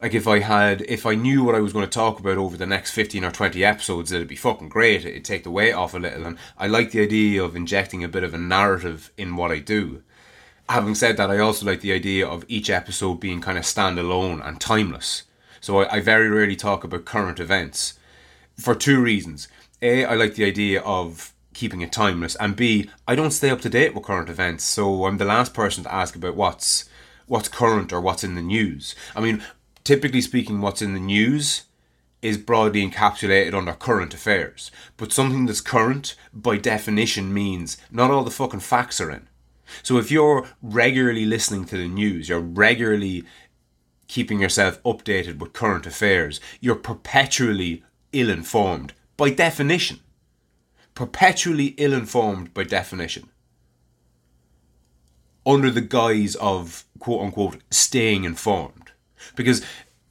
Like 0.00 0.14
if 0.14 0.26
I 0.26 0.40
had 0.40 0.82
if 0.82 1.06
I 1.06 1.14
knew 1.14 1.44
what 1.44 1.54
I 1.54 1.60
was 1.60 1.72
going 1.72 1.84
to 1.84 1.90
talk 1.90 2.18
about 2.18 2.36
over 2.36 2.56
the 2.56 2.66
next 2.66 2.90
15 2.92 3.24
or 3.24 3.30
20 3.30 3.64
episodes 3.64 4.12
it'd 4.12 4.28
be 4.28 4.36
fucking 4.36 4.68
great. 4.68 5.04
It'd 5.04 5.24
take 5.24 5.44
the 5.44 5.50
weight 5.50 5.72
off 5.72 5.94
a 5.94 5.98
little. 5.98 6.26
And 6.26 6.38
I 6.58 6.66
like 6.66 6.90
the 6.90 7.02
idea 7.02 7.42
of 7.42 7.56
injecting 7.56 8.02
a 8.02 8.08
bit 8.08 8.24
of 8.24 8.34
a 8.34 8.38
narrative 8.38 9.12
in 9.16 9.36
what 9.36 9.50
I 9.50 9.58
do. 9.58 10.02
Having 10.68 10.94
said 10.96 11.16
that 11.18 11.30
I 11.30 11.38
also 11.38 11.66
like 11.66 11.80
the 11.80 11.92
idea 11.92 12.26
of 12.26 12.44
each 12.48 12.70
episode 12.70 13.20
being 13.20 13.40
kind 13.40 13.58
of 13.58 13.64
standalone 13.64 14.46
and 14.46 14.60
timeless. 14.60 15.24
So 15.60 15.80
I, 15.80 15.96
I 15.96 16.00
very 16.00 16.28
rarely 16.28 16.56
talk 16.56 16.84
about 16.84 17.04
current 17.04 17.38
events 17.38 17.98
for 18.58 18.74
two 18.74 19.00
reasons. 19.02 19.48
A 19.82 20.04
I 20.04 20.14
like 20.14 20.34
the 20.34 20.46
idea 20.46 20.80
of 20.80 21.33
keeping 21.54 21.80
it 21.80 21.92
timeless 21.92 22.36
and 22.36 22.56
b 22.56 22.90
I 23.08 23.14
don't 23.14 23.30
stay 23.30 23.50
up 23.50 23.60
to 23.62 23.70
date 23.70 23.94
with 23.94 24.04
current 24.04 24.28
events 24.28 24.64
so 24.64 25.06
I'm 25.06 25.18
the 25.18 25.24
last 25.24 25.54
person 25.54 25.84
to 25.84 25.94
ask 25.94 26.14
about 26.16 26.36
what's 26.36 26.88
what's 27.26 27.48
current 27.48 27.92
or 27.92 28.00
what's 28.00 28.24
in 28.24 28.34
the 28.34 28.42
news 28.42 28.94
I 29.16 29.20
mean 29.20 29.42
typically 29.84 30.22
speaking, 30.22 30.60
what's 30.60 30.82
in 30.82 30.94
the 30.94 31.00
news 31.00 31.64
is 32.22 32.38
broadly 32.38 32.88
encapsulated 32.88 33.54
under 33.54 33.74
current 33.74 34.14
affairs. 34.14 34.70
But 34.96 35.12
something 35.12 35.44
that's 35.44 35.60
current, 35.60 36.16
by 36.32 36.56
definition, 36.56 37.32
means 37.32 37.76
not 37.90 38.10
all 38.10 38.24
the 38.24 38.30
fucking 38.30 38.60
facts 38.60 39.00
are 39.00 39.10
in. 39.10 39.28
So 39.82 39.98
if 39.98 40.10
you're 40.10 40.48
regularly 40.62 41.26
listening 41.26 41.66
to 41.66 41.76
the 41.76 41.88
news, 41.88 42.30
you're 42.30 42.40
regularly 42.40 43.24
keeping 44.08 44.40
yourself 44.40 44.82
updated 44.84 45.38
with 45.38 45.52
current 45.52 45.86
affairs, 45.86 46.40
you're 46.60 46.74
perpetually 46.76 47.84
ill 48.12 48.30
informed 48.30 48.94
by 49.16 49.30
definition. 49.30 50.00
Perpetually 50.94 51.74
ill 51.76 51.92
informed 51.92 52.54
by 52.54 52.64
definition. 52.64 53.28
Under 55.46 55.70
the 55.70 55.80
guise 55.80 56.36
of 56.36 56.84
quote 56.98 57.22
unquote 57.22 57.62
staying 57.70 58.24
informed 58.24 58.92
because 59.36 59.64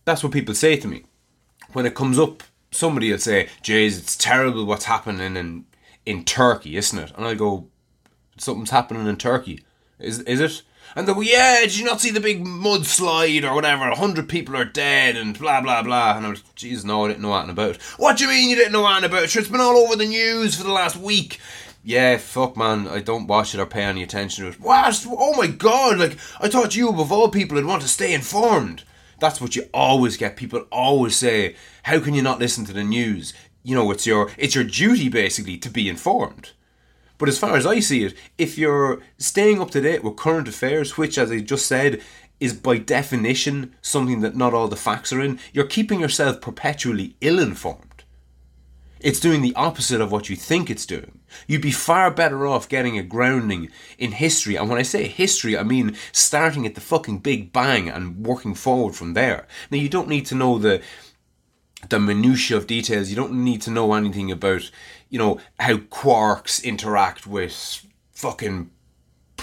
that's 0.05 0.23
what 0.23 0.33
people 0.33 0.53
say 0.53 0.75
to 0.75 0.87
me 0.87 1.05
when 1.71 1.85
it 1.85 1.95
comes 1.95 2.19
up. 2.19 2.43
Somebody 2.71 3.11
will 3.11 3.19
say, 3.19 3.49
"Jays, 3.61 3.97
it's 3.97 4.15
terrible 4.15 4.65
what's 4.65 4.85
happening 4.85 5.35
in 5.35 5.65
in 6.05 6.25
Turkey, 6.25 6.75
isn't 6.75 6.99
it?" 6.99 7.11
And 7.15 7.25
I 7.25 7.33
go, 7.35 7.67
"Something's 8.37 8.71
happening 8.71 9.07
in 9.07 9.17
Turkey, 9.17 9.63
is 9.99 10.19
is 10.21 10.39
it?" 10.39 10.61
And 10.95 11.07
they 11.07 11.13
go, 11.13 11.21
"Yeah, 11.21 11.61
did 11.61 11.77
you 11.77 11.85
not 11.85 12.01
see 12.01 12.11
the 12.11 12.19
big 12.19 12.43
mudslide 12.43 13.43
or 13.43 13.55
whatever? 13.55 13.87
A 13.87 13.95
hundred 13.95 14.29
people 14.29 14.55
are 14.55 14.65
dead 14.65 15.15
and 15.15 15.37
blah 15.37 15.61
blah 15.61 15.81
blah." 15.81 16.17
And 16.17 16.25
I 16.25 16.29
was, 16.29 16.43
"Jeez, 16.55 16.83
no, 16.83 17.05
I 17.05 17.09
didn't 17.09 17.21
know 17.21 17.33
anything 17.33 17.51
about 17.51 17.75
it." 17.75 17.81
What 17.97 18.17
do 18.17 18.25
you 18.25 18.29
mean 18.29 18.49
you 18.49 18.55
didn't 18.55 18.73
know 18.73 18.87
anything 18.87 19.09
about 19.09 19.23
it? 19.23 19.29
Sure, 19.29 19.41
It's 19.41 19.51
been 19.51 19.61
all 19.61 19.77
over 19.77 19.95
the 19.95 20.05
news 20.05 20.55
for 20.55 20.63
the 20.63 20.71
last 20.71 20.95
week 20.95 21.39
yeah, 21.83 22.17
fuck, 22.17 22.55
man, 22.55 22.87
I 22.87 22.99
don't 22.99 23.27
watch 23.27 23.53
it 23.53 23.59
or 23.59 23.65
pay 23.65 23.83
any 23.83 24.03
attention 24.03 24.45
to 24.45 24.51
it. 24.51 24.59
What? 24.59 25.05
Oh 25.05 25.35
my 25.35 25.47
god, 25.47 25.99
like, 25.99 26.17
I 26.39 26.47
thought 26.47 26.75
you, 26.75 26.87
above 26.87 27.11
all 27.11 27.27
people, 27.27 27.55
would 27.55 27.65
want 27.65 27.81
to 27.81 27.89
stay 27.89 28.13
informed. 28.13 28.83
That's 29.19 29.41
what 29.41 29.55
you 29.55 29.67
always 29.73 30.15
get. 30.15 30.37
People 30.37 30.65
always 30.71 31.15
say, 31.15 31.55
"How 31.83 31.99
can 31.99 32.13
you 32.13 32.21
not 32.21 32.39
listen 32.39 32.65
to 32.65 32.73
the 32.73 32.83
news?" 32.83 33.33
You 33.63 33.75
know, 33.75 33.91
it's 33.91 34.05
your 34.07 34.31
it's 34.37 34.55
your 34.55 34.63
duty 34.63 35.09
basically 35.09 35.57
to 35.57 35.69
be 35.69 35.89
informed. 35.89 36.51
But 37.17 37.29
as 37.29 37.39
far 37.39 37.55
as 37.55 37.65
I 37.65 37.79
see 37.79 38.03
it, 38.03 38.15
if 38.37 38.57
you're 38.57 39.01
staying 39.17 39.61
up 39.61 39.71
to 39.71 39.81
date 39.81 40.03
with 40.03 40.15
current 40.15 40.47
affairs, 40.47 40.97
which, 40.97 41.17
as 41.17 41.31
I 41.31 41.39
just 41.39 41.67
said, 41.67 42.01
is 42.39 42.53
by 42.53 42.77
definition 42.77 43.75
something 43.81 44.21
that 44.21 44.35
not 44.35 44.53
all 44.53 44.67
the 44.67 44.75
facts 44.75 45.13
are 45.13 45.21
in, 45.21 45.39
you're 45.53 45.65
keeping 45.65 45.99
yourself 45.99 46.41
perpetually 46.41 47.15
ill 47.21 47.39
informed. 47.39 48.03
It's 48.99 49.19
doing 49.19 49.41
the 49.41 49.55
opposite 49.55 49.99
of 49.99 50.13
what 50.13 50.29
you 50.29 50.37
think 50.37 50.69
it's 50.69 50.85
doing. 50.85 51.19
You'd 51.45 51.61
be 51.61 51.71
far 51.71 52.09
better 52.09 52.47
off 52.47 52.69
getting 52.69 52.97
a 52.97 53.03
grounding 53.03 53.69
in 53.97 54.13
history. 54.13 54.55
And 54.55 54.69
when 54.69 54.79
I 54.79 54.83
say 54.83 55.07
history, 55.07 55.57
I 55.57 55.63
mean 55.63 55.97
starting 56.13 56.65
at 56.65 56.75
the 56.75 56.81
fucking 56.81 57.19
Big 57.19 57.51
Bang 57.51 57.89
and 57.89 58.25
working 58.25 58.55
forward 58.55 58.95
from 58.95 59.13
there. 59.13 59.45
Now, 59.69 59.77
you 59.77 59.89
don't 59.89 60.07
need 60.07 60.25
to 60.27 60.35
know 60.35 60.57
the 60.57 60.81
the 61.89 61.99
minutiae 61.99 62.57
of 62.57 62.67
details. 62.67 63.09
You 63.09 63.15
don't 63.15 63.43
need 63.43 63.61
to 63.63 63.71
know 63.71 63.93
anything 63.93 64.31
about, 64.31 64.69
you 65.09 65.19
know, 65.19 65.39
how 65.59 65.77
quarks 65.77 66.63
interact 66.63 67.27
with 67.27 67.85
fucking 68.11 68.69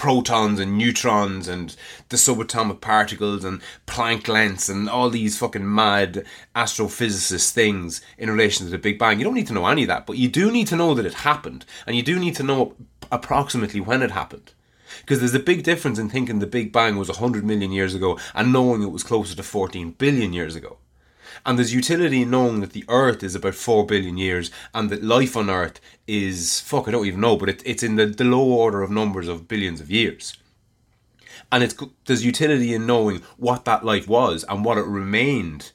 protons 0.01 0.59
and 0.59 0.77
neutrons 0.77 1.47
and 1.47 1.75
the 2.09 2.17
subatomic 2.17 2.81
particles 2.81 3.43
and 3.43 3.61
Planck 3.85 4.27
lengths 4.27 4.67
and 4.67 4.89
all 4.89 5.11
these 5.11 5.37
fucking 5.37 5.75
mad 5.75 6.25
astrophysicist 6.55 7.51
things 7.51 8.01
in 8.17 8.29
relation 8.29 8.65
to 8.65 8.71
the 8.71 8.77
Big 8.79 8.97
Bang. 8.97 9.19
You 9.19 9.25
don't 9.25 9.35
need 9.35 9.47
to 9.47 9.53
know 9.53 9.67
any 9.67 9.83
of 9.83 9.89
that, 9.89 10.07
but 10.07 10.17
you 10.17 10.27
do 10.27 10.51
need 10.51 10.67
to 10.67 10.75
know 10.75 10.95
that 10.95 11.05
it 11.05 11.13
happened, 11.13 11.65
and 11.85 11.95
you 11.95 12.01
do 12.01 12.17
need 12.17 12.35
to 12.37 12.43
know 12.43 12.73
approximately 13.11 13.79
when 13.79 14.01
it 14.01 14.11
happened. 14.11 14.53
Because 15.01 15.19
there's 15.19 15.35
a 15.35 15.39
big 15.39 15.63
difference 15.63 15.99
in 15.99 16.09
thinking 16.09 16.39
the 16.39 16.47
Big 16.47 16.73
Bang 16.73 16.97
was 16.97 17.07
100 17.07 17.45
million 17.45 17.71
years 17.71 17.93
ago 17.93 18.19
and 18.33 18.51
knowing 18.51 18.81
it 18.81 18.91
was 18.91 19.03
closer 19.03 19.35
to 19.35 19.43
14 19.43 19.91
billion 19.91 20.33
years 20.33 20.55
ago. 20.55 20.77
And 21.45 21.57
there's 21.57 21.73
utility 21.73 22.21
in 22.23 22.31
knowing 22.31 22.61
that 22.61 22.73
the 22.73 22.85
Earth 22.87 23.23
is 23.23 23.35
about 23.35 23.55
4 23.55 23.85
billion 23.85 24.17
years 24.17 24.51
and 24.73 24.89
that 24.89 25.03
life 25.03 25.35
on 25.35 25.49
Earth 25.49 25.79
is, 26.07 26.59
fuck, 26.59 26.87
I 26.87 26.91
don't 26.91 27.05
even 27.05 27.21
know, 27.21 27.37
but 27.37 27.49
it, 27.49 27.61
it's 27.65 27.83
in 27.83 27.95
the, 27.95 28.05
the 28.05 28.23
low 28.23 28.43
order 28.43 28.81
of 28.81 28.91
numbers 28.91 29.27
of 29.27 29.47
billions 29.47 29.81
of 29.81 29.91
years. 29.91 30.37
And 31.51 31.63
it's, 31.63 31.75
there's 32.05 32.25
utility 32.25 32.73
in 32.73 32.85
knowing 32.85 33.21
what 33.37 33.65
that 33.65 33.83
life 33.83 34.07
was 34.07 34.45
and 34.47 34.63
what 34.63 34.77
it 34.77 34.85
remained 34.85 35.71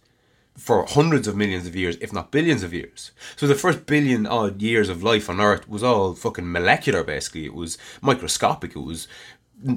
for 0.56 0.86
hundreds 0.86 1.28
of 1.28 1.36
millions 1.36 1.66
of 1.66 1.76
years, 1.76 1.96
if 2.00 2.12
not 2.12 2.30
billions 2.30 2.62
of 2.62 2.72
years. 2.72 3.10
So 3.36 3.46
the 3.46 3.54
first 3.54 3.84
billion 3.84 4.26
odd 4.26 4.62
years 4.62 4.88
of 4.88 5.02
life 5.02 5.28
on 5.28 5.40
Earth 5.40 5.68
was 5.68 5.82
all 5.82 6.14
fucking 6.14 6.50
molecular, 6.50 7.04
basically. 7.04 7.44
It 7.44 7.54
was 7.54 7.76
microscopic, 8.00 8.74
it 8.74 8.80
was 8.80 9.06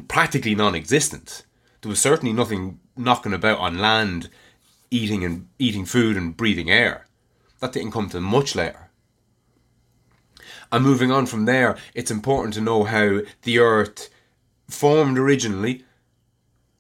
practically 0.07 0.55
non 0.55 0.75
existent. 0.75 1.45
There 1.81 1.89
was 1.89 1.99
certainly 1.99 2.33
nothing 2.33 2.79
knocking 2.95 3.33
about 3.33 3.59
on 3.59 3.79
land 3.79 4.29
eating 4.91 5.23
and 5.23 5.47
eating 5.57 5.85
food 5.85 6.17
and 6.17 6.35
breathing 6.35 6.69
air. 6.69 7.05
That 7.59 7.73
didn't 7.73 7.91
come 7.91 8.09
to 8.09 8.21
much 8.21 8.55
later. 8.55 8.89
And 10.71 10.83
moving 10.83 11.11
on 11.11 11.25
from 11.25 11.45
there, 11.45 11.77
it's 11.93 12.11
important 12.11 12.53
to 12.53 12.61
know 12.61 12.83
how 12.83 13.21
the 13.41 13.59
Earth 13.59 14.09
formed 14.69 15.17
originally, 15.17 15.83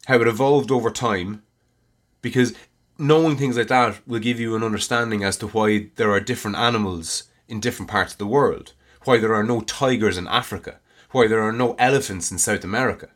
how 0.05 0.21
it 0.21 0.27
evolved 0.27 0.71
over 0.71 0.91
time, 0.91 1.43
because 2.21 2.53
knowing 2.97 3.37
things 3.37 3.57
like 3.57 3.67
that 3.69 3.99
will 4.07 4.19
give 4.19 4.39
you 4.39 4.55
an 4.55 4.63
understanding 4.63 5.23
as 5.23 5.37
to 5.37 5.47
why 5.47 5.89
there 5.95 6.11
are 6.11 6.19
different 6.19 6.57
animals 6.57 7.23
in 7.47 7.59
different 7.59 7.89
parts 7.89 8.13
of 8.13 8.19
the 8.19 8.27
world, 8.27 8.73
why 9.05 9.17
there 9.17 9.33
are 9.33 9.43
no 9.43 9.61
tigers 9.61 10.17
in 10.17 10.27
Africa, 10.27 10.79
why 11.11 11.27
there 11.27 11.41
are 11.41 11.53
no 11.53 11.73
elephants 11.79 12.31
in 12.31 12.37
South 12.37 12.63
America. 12.63 13.09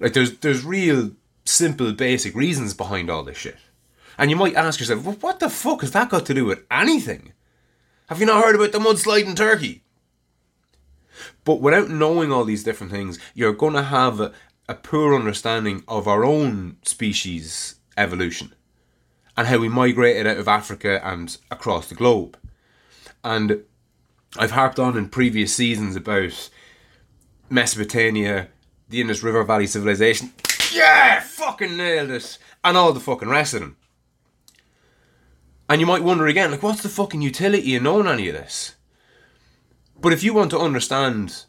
Like 0.00 0.14
there's 0.14 0.38
there's 0.38 0.64
real 0.64 1.12
simple 1.44 1.92
basic 1.92 2.34
reasons 2.34 2.74
behind 2.74 3.08
all 3.08 3.22
this 3.22 3.36
shit. 3.36 3.58
And 4.18 4.30
you 4.30 4.36
might 4.36 4.54
ask 4.54 4.80
yourself, 4.80 5.04
well, 5.04 5.16
what 5.20 5.40
the 5.40 5.48
fuck 5.50 5.80
has 5.80 5.92
that 5.92 6.10
got 6.10 6.26
to 6.26 6.34
do 6.34 6.44
with 6.44 6.64
anything? 6.70 7.32
Have 8.06 8.20
you 8.20 8.26
not 8.26 8.44
heard 8.44 8.54
about 8.54 8.72
the 8.72 8.78
mudslide 8.78 9.26
in 9.26 9.34
Turkey? 9.34 9.84
But 11.44 11.60
without 11.60 11.88
knowing 11.88 12.32
all 12.32 12.44
these 12.44 12.64
different 12.64 12.92
things, 12.92 13.18
you're 13.34 13.52
going 13.52 13.74
to 13.74 13.82
have 13.82 14.20
a, 14.20 14.32
a 14.68 14.74
poor 14.74 15.14
understanding 15.14 15.82
of 15.88 16.06
our 16.06 16.24
own 16.24 16.76
species 16.82 17.76
evolution 17.96 18.54
and 19.36 19.46
how 19.46 19.58
we 19.58 19.68
migrated 19.68 20.26
out 20.26 20.36
of 20.36 20.48
Africa 20.48 21.00
and 21.04 21.36
across 21.50 21.88
the 21.88 21.94
globe. 21.94 22.36
And 23.24 23.64
I've 24.36 24.50
harped 24.52 24.78
on 24.78 24.96
in 24.96 25.08
previous 25.08 25.54
seasons 25.54 25.96
about 25.96 26.50
Mesopotamia, 27.48 28.48
the 28.88 29.00
Indus 29.00 29.22
River 29.22 29.44
Valley 29.44 29.66
civilization. 29.66 30.32
Yeah, 30.72 31.20
fucking 31.20 31.76
nailed 31.76 32.10
it. 32.10 32.38
And 32.64 32.76
all 32.76 32.92
the 32.92 33.00
fucking 33.00 33.28
rest 33.28 33.54
of 33.54 33.60
them. 33.60 33.76
And 35.68 35.80
you 35.80 35.86
might 35.86 36.02
wonder 36.02 36.26
again, 36.26 36.50
like, 36.50 36.62
what's 36.62 36.82
the 36.82 36.88
fucking 36.88 37.22
utility 37.22 37.74
in 37.74 37.84
knowing 37.84 38.06
any 38.06 38.28
of 38.28 38.34
this? 38.34 38.76
But 40.00 40.12
if 40.12 40.22
you 40.22 40.34
want 40.34 40.50
to 40.50 40.58
understand, 40.58 41.44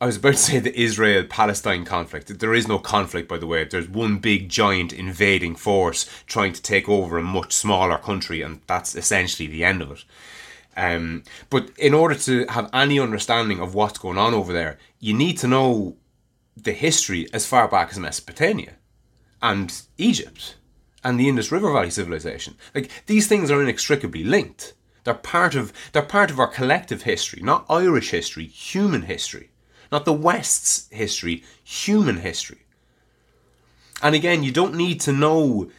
I 0.00 0.06
was 0.06 0.16
about 0.16 0.32
to 0.32 0.38
say 0.38 0.58
the 0.60 0.80
Israel 0.80 1.24
Palestine 1.28 1.84
conflict. 1.84 2.38
There 2.38 2.54
is 2.54 2.68
no 2.68 2.78
conflict, 2.78 3.28
by 3.28 3.38
the 3.38 3.46
way. 3.46 3.64
There's 3.64 3.88
one 3.88 4.18
big 4.18 4.48
giant 4.48 4.92
invading 4.92 5.56
force 5.56 6.08
trying 6.26 6.52
to 6.52 6.62
take 6.62 6.88
over 6.88 7.18
a 7.18 7.22
much 7.22 7.52
smaller 7.52 7.98
country, 7.98 8.42
and 8.42 8.60
that's 8.66 8.94
essentially 8.94 9.46
the 9.46 9.64
end 9.64 9.82
of 9.82 9.90
it. 9.90 10.04
Um, 10.76 11.24
but 11.50 11.70
in 11.78 11.92
order 11.92 12.14
to 12.14 12.46
have 12.46 12.70
any 12.72 12.98
understanding 12.98 13.60
of 13.60 13.74
what's 13.74 13.98
going 13.98 14.16
on 14.16 14.32
over 14.32 14.52
there, 14.52 14.78
you 15.00 15.12
need 15.12 15.36
to 15.38 15.48
know 15.48 15.96
the 16.56 16.72
history 16.72 17.28
as 17.32 17.46
far 17.46 17.68
back 17.68 17.90
as 17.90 17.98
Mesopotamia 17.98 18.74
and 19.42 19.82
Egypt 19.98 20.56
and 21.02 21.18
the 21.18 21.28
Indus 21.28 21.52
River 21.52 21.72
Valley 21.72 21.90
civilization. 21.90 22.56
Like 22.74 22.90
these 23.06 23.26
things 23.26 23.50
are 23.50 23.62
inextricably 23.62 24.24
linked. 24.24 24.74
They're 25.04 25.14
part 25.14 25.54
of 25.54 25.72
they're 25.92 26.02
part 26.02 26.30
of 26.30 26.38
our 26.38 26.46
collective 26.46 27.02
history, 27.02 27.42
not 27.42 27.66
Irish 27.68 28.10
history, 28.10 28.46
human 28.46 29.02
history. 29.02 29.50
Not 29.90 30.04
the 30.04 30.12
West's 30.12 30.88
history, 30.90 31.42
human 31.64 32.18
history. 32.18 32.64
And 34.02 34.14
again, 34.14 34.44
you 34.44 34.52
don't 34.52 34.76
need 34.76 35.00
to 35.00 35.12
know 35.12 35.70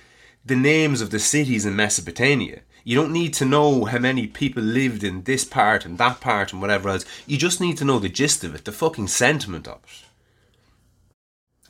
the 0.43 0.55
names 0.55 1.01
of 1.01 1.11
the 1.11 1.19
cities 1.19 1.65
in 1.65 1.75
Mesopotamia. 1.75 2.61
You 2.83 2.95
don't 2.95 3.13
need 3.13 3.33
to 3.35 3.45
know 3.45 3.85
how 3.85 3.99
many 3.99 4.27
people 4.27 4.63
lived 4.63 5.03
in 5.03 5.23
this 5.23 5.45
part 5.45 5.85
and 5.85 5.97
that 5.97 6.19
part 6.19 6.51
and 6.51 6.61
whatever 6.61 6.89
else. 6.89 7.05
You 7.25 7.37
just 7.37 7.61
need 7.61 7.77
to 7.77 7.85
know 7.85 7.99
the 7.99 8.09
gist 8.09 8.43
of 8.43 8.53
it, 8.53 8.65
the 8.65 8.71
fucking 8.71 9.07
sentiment 9.07 9.67
of 9.67 9.79
it 9.83 10.10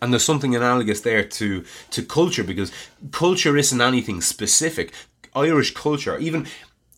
and 0.01 0.12
there's 0.12 0.24
something 0.24 0.55
analogous 0.55 1.01
there 1.01 1.24
to 1.24 1.63
to 1.91 2.03
culture 2.03 2.43
because 2.43 2.72
culture 3.12 3.55
isn't 3.58 3.81
anything 3.81 4.22
specific. 4.22 4.93
Irish 5.36 5.74
culture 5.74 6.17
even 6.17 6.48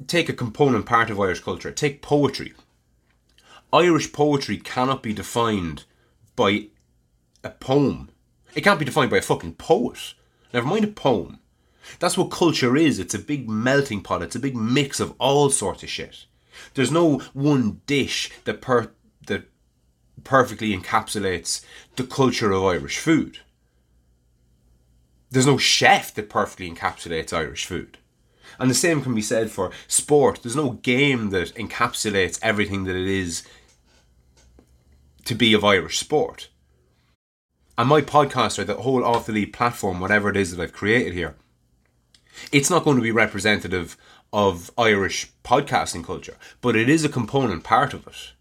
take 0.07 0.29
a 0.29 0.33
component 0.33 0.86
part 0.86 1.10
of 1.10 1.19
irish 1.19 1.41
culture 1.41 1.72
take 1.72 2.01
poetry. 2.01 2.53
Irish 3.72 4.12
poetry 4.12 4.57
cannot 4.57 5.03
be 5.03 5.13
defined 5.13 5.83
by 6.36 6.67
a 7.43 7.50
poem. 7.50 8.10
It 8.55 8.62
can't 8.62 8.79
be 8.79 8.86
defined 8.86 9.10
by 9.12 9.17
a 9.17 9.22
fucking 9.22 9.55
poet. 9.55 10.13
Never 10.53 10.67
mind 10.67 10.86
a 10.86 10.88
poem. 10.88 11.39
That's 12.00 12.17
what 12.17 12.31
culture 12.31 12.77
is. 12.77 13.00
It's 13.00 13.15
a 13.15 13.19
big 13.19 13.50
melting 13.50 14.01
pot. 14.01 14.22
It's 14.22 14.36
a 14.36 14.39
big 14.39 14.55
mix 14.55 15.00
of 15.00 15.13
all 15.19 15.50
sorts 15.50 15.83
of 15.83 15.89
shit. 15.89 16.25
There's 16.75 16.91
no 16.91 17.17
one 17.33 17.81
dish 17.88 18.31
that 18.45 18.62
per 18.62 18.91
that 19.27 19.50
perfectly 20.24 20.77
encapsulates 20.77 21.63
the 21.96 22.03
culture 22.03 22.51
of 22.51 22.63
Irish 22.63 22.98
food. 22.98 23.39
There's 25.32 25.48
no 25.48 25.58
chef 25.58 26.13
that 26.13 26.29
perfectly 26.29 26.72
encapsulates 26.72 27.34
Irish 27.34 27.65
food. 27.65 27.98
And 28.60 28.70
the 28.70 28.75
same 28.75 29.01
can 29.01 29.15
be 29.15 29.22
said 29.22 29.50
for 29.50 29.72
sport. 29.88 30.41
There's 30.43 30.55
no 30.55 30.72
game 30.72 31.32
that 31.32 31.55
encapsulates 31.55 32.39
everything 32.41 32.84
that 32.84 32.96
it 32.96 33.08
is 33.08 33.43
to 35.25 35.34
be 35.34 35.53
of 35.53 35.63
Irish 35.63 35.98
sport. 35.98 36.50
And 37.77 37.89
my 37.89 38.01
podcast, 38.01 38.60
or 38.60 38.63
the 38.63 38.75
whole 38.75 39.03
Off 39.03 39.25
the 39.25 39.32
Lead 39.32 39.53
platform, 39.53 40.00
whatever 40.00 40.29
it 40.29 40.38
is 40.38 40.55
that 40.55 40.62
I've 40.62 40.74
created 40.74 41.13
here, 41.13 41.36
it's 42.51 42.70
not 42.70 42.84
going 42.84 42.98
to 42.98 43.03
be 43.03 43.12
representative 43.12 43.98
of 44.32 44.70
Irish 44.77 45.32
podcasting 45.43 46.03
culture, 46.03 46.38
but 46.62 46.75
it 46.75 46.89
is 46.89 47.03
a 47.03 47.10
component 47.10 47.63
part 47.63 47.93
of 47.93 48.05
it 48.05 48.34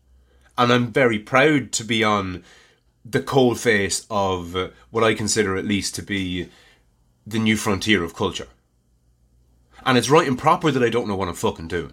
and 0.56 0.72
I'm 0.72 0.92
very 0.92 1.18
proud 1.18 1.72
to 1.72 1.84
be 1.84 2.04
on 2.04 2.44
the 3.04 3.22
cold 3.22 3.58
face 3.58 4.06
of 4.10 4.72
what 4.90 5.04
I 5.04 5.14
consider 5.14 5.56
at 5.56 5.64
least 5.64 5.94
to 5.96 6.02
be 6.02 6.48
the 7.26 7.38
new 7.38 7.56
frontier 7.56 8.02
of 8.04 8.14
culture. 8.14 8.48
And 9.84 9.98
it's 9.98 10.10
right 10.10 10.28
and 10.28 10.38
proper 10.38 10.70
that 10.70 10.82
I 10.82 10.90
don't 10.90 11.08
know 11.08 11.16
what 11.16 11.28
I'm 11.28 11.34
fucking 11.34 11.68
doing. 11.68 11.92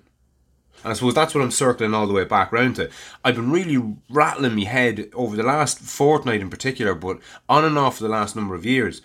And 0.84 0.92
I 0.92 0.94
suppose 0.94 1.14
that's 1.14 1.36
what 1.36 1.44
I'm 1.44 1.52
circling 1.52 1.94
all 1.94 2.08
the 2.08 2.14
way 2.14 2.24
back 2.24 2.52
round 2.52 2.78
to. 2.78 2.90
I've 3.26 3.36
been 3.36 3.52
really 3.52 3.96
rattling 4.10 4.56
my 4.56 4.64
head 4.64 5.10
over 5.14 5.36
the 5.36 5.44
last 5.44 5.80
fortnight 5.80 6.42
in 6.42 6.50
particular, 6.50 6.96
but 6.96 7.20
on 7.50 7.66
and 7.66 7.78
off 7.78 7.98
for 7.98 8.04
the 8.04 8.10
last 8.10 8.36
number 8.36 8.56
of 8.56 8.66
years 8.66 9.02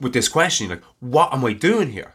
with 0.00 0.12
this 0.12 0.28
question 0.28 0.68
like, 0.68 0.82
what 1.00 1.32
am 1.32 1.44
I 1.44 1.52
doing 1.52 1.92
here? 1.92 2.14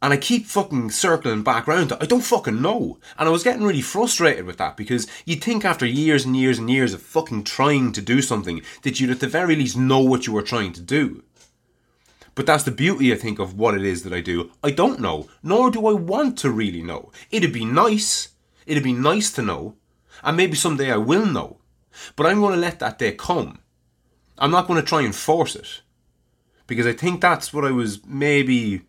And 0.00 0.12
I 0.12 0.16
keep 0.16 0.46
fucking 0.46 0.90
circling 0.90 1.42
back 1.42 1.66
around 1.66 1.92
I 2.00 2.06
don't 2.06 2.22
fucking 2.22 2.62
know. 2.62 2.98
And 3.18 3.28
I 3.28 3.32
was 3.32 3.42
getting 3.42 3.64
really 3.64 3.80
frustrated 3.80 4.46
with 4.46 4.56
that 4.58 4.76
because 4.76 5.08
you'd 5.24 5.42
think 5.42 5.64
after 5.64 5.86
years 5.86 6.24
and 6.24 6.36
years 6.36 6.58
and 6.58 6.70
years 6.70 6.94
of 6.94 7.02
fucking 7.02 7.44
trying 7.44 7.92
to 7.92 8.00
do 8.00 8.22
something 8.22 8.62
that 8.82 9.00
you'd 9.00 9.10
at 9.10 9.20
the 9.20 9.26
very 9.26 9.56
least 9.56 9.76
know 9.76 10.00
what 10.00 10.26
you 10.26 10.32
were 10.32 10.42
trying 10.42 10.72
to 10.74 10.80
do. 10.80 11.24
But 12.36 12.46
that's 12.46 12.62
the 12.62 12.70
beauty, 12.70 13.12
I 13.12 13.16
think, 13.16 13.40
of 13.40 13.58
what 13.58 13.74
it 13.74 13.84
is 13.84 14.04
that 14.04 14.12
I 14.12 14.20
do. 14.20 14.52
I 14.62 14.70
don't 14.70 15.00
know, 15.00 15.28
nor 15.42 15.72
do 15.72 15.88
I 15.88 15.92
want 15.94 16.38
to 16.38 16.52
really 16.52 16.82
know. 16.82 17.10
It'd 17.32 17.52
be 17.52 17.64
nice. 17.64 18.28
It'd 18.64 18.84
be 18.84 18.92
nice 18.92 19.32
to 19.32 19.42
know. 19.42 19.74
And 20.22 20.36
maybe 20.36 20.54
someday 20.54 20.92
I 20.92 20.98
will 20.98 21.26
know. 21.26 21.58
But 22.14 22.26
I'm 22.26 22.38
going 22.38 22.54
to 22.54 22.60
let 22.60 22.78
that 22.78 23.00
day 23.00 23.10
come. 23.10 23.58
I'm 24.38 24.52
not 24.52 24.68
going 24.68 24.80
to 24.80 24.86
try 24.86 25.02
and 25.02 25.12
force 25.12 25.56
it. 25.56 25.82
Because 26.68 26.86
I 26.86 26.92
think 26.92 27.20
that's 27.20 27.52
what 27.52 27.64
I 27.64 27.72
was 27.72 28.06
maybe 28.06 28.82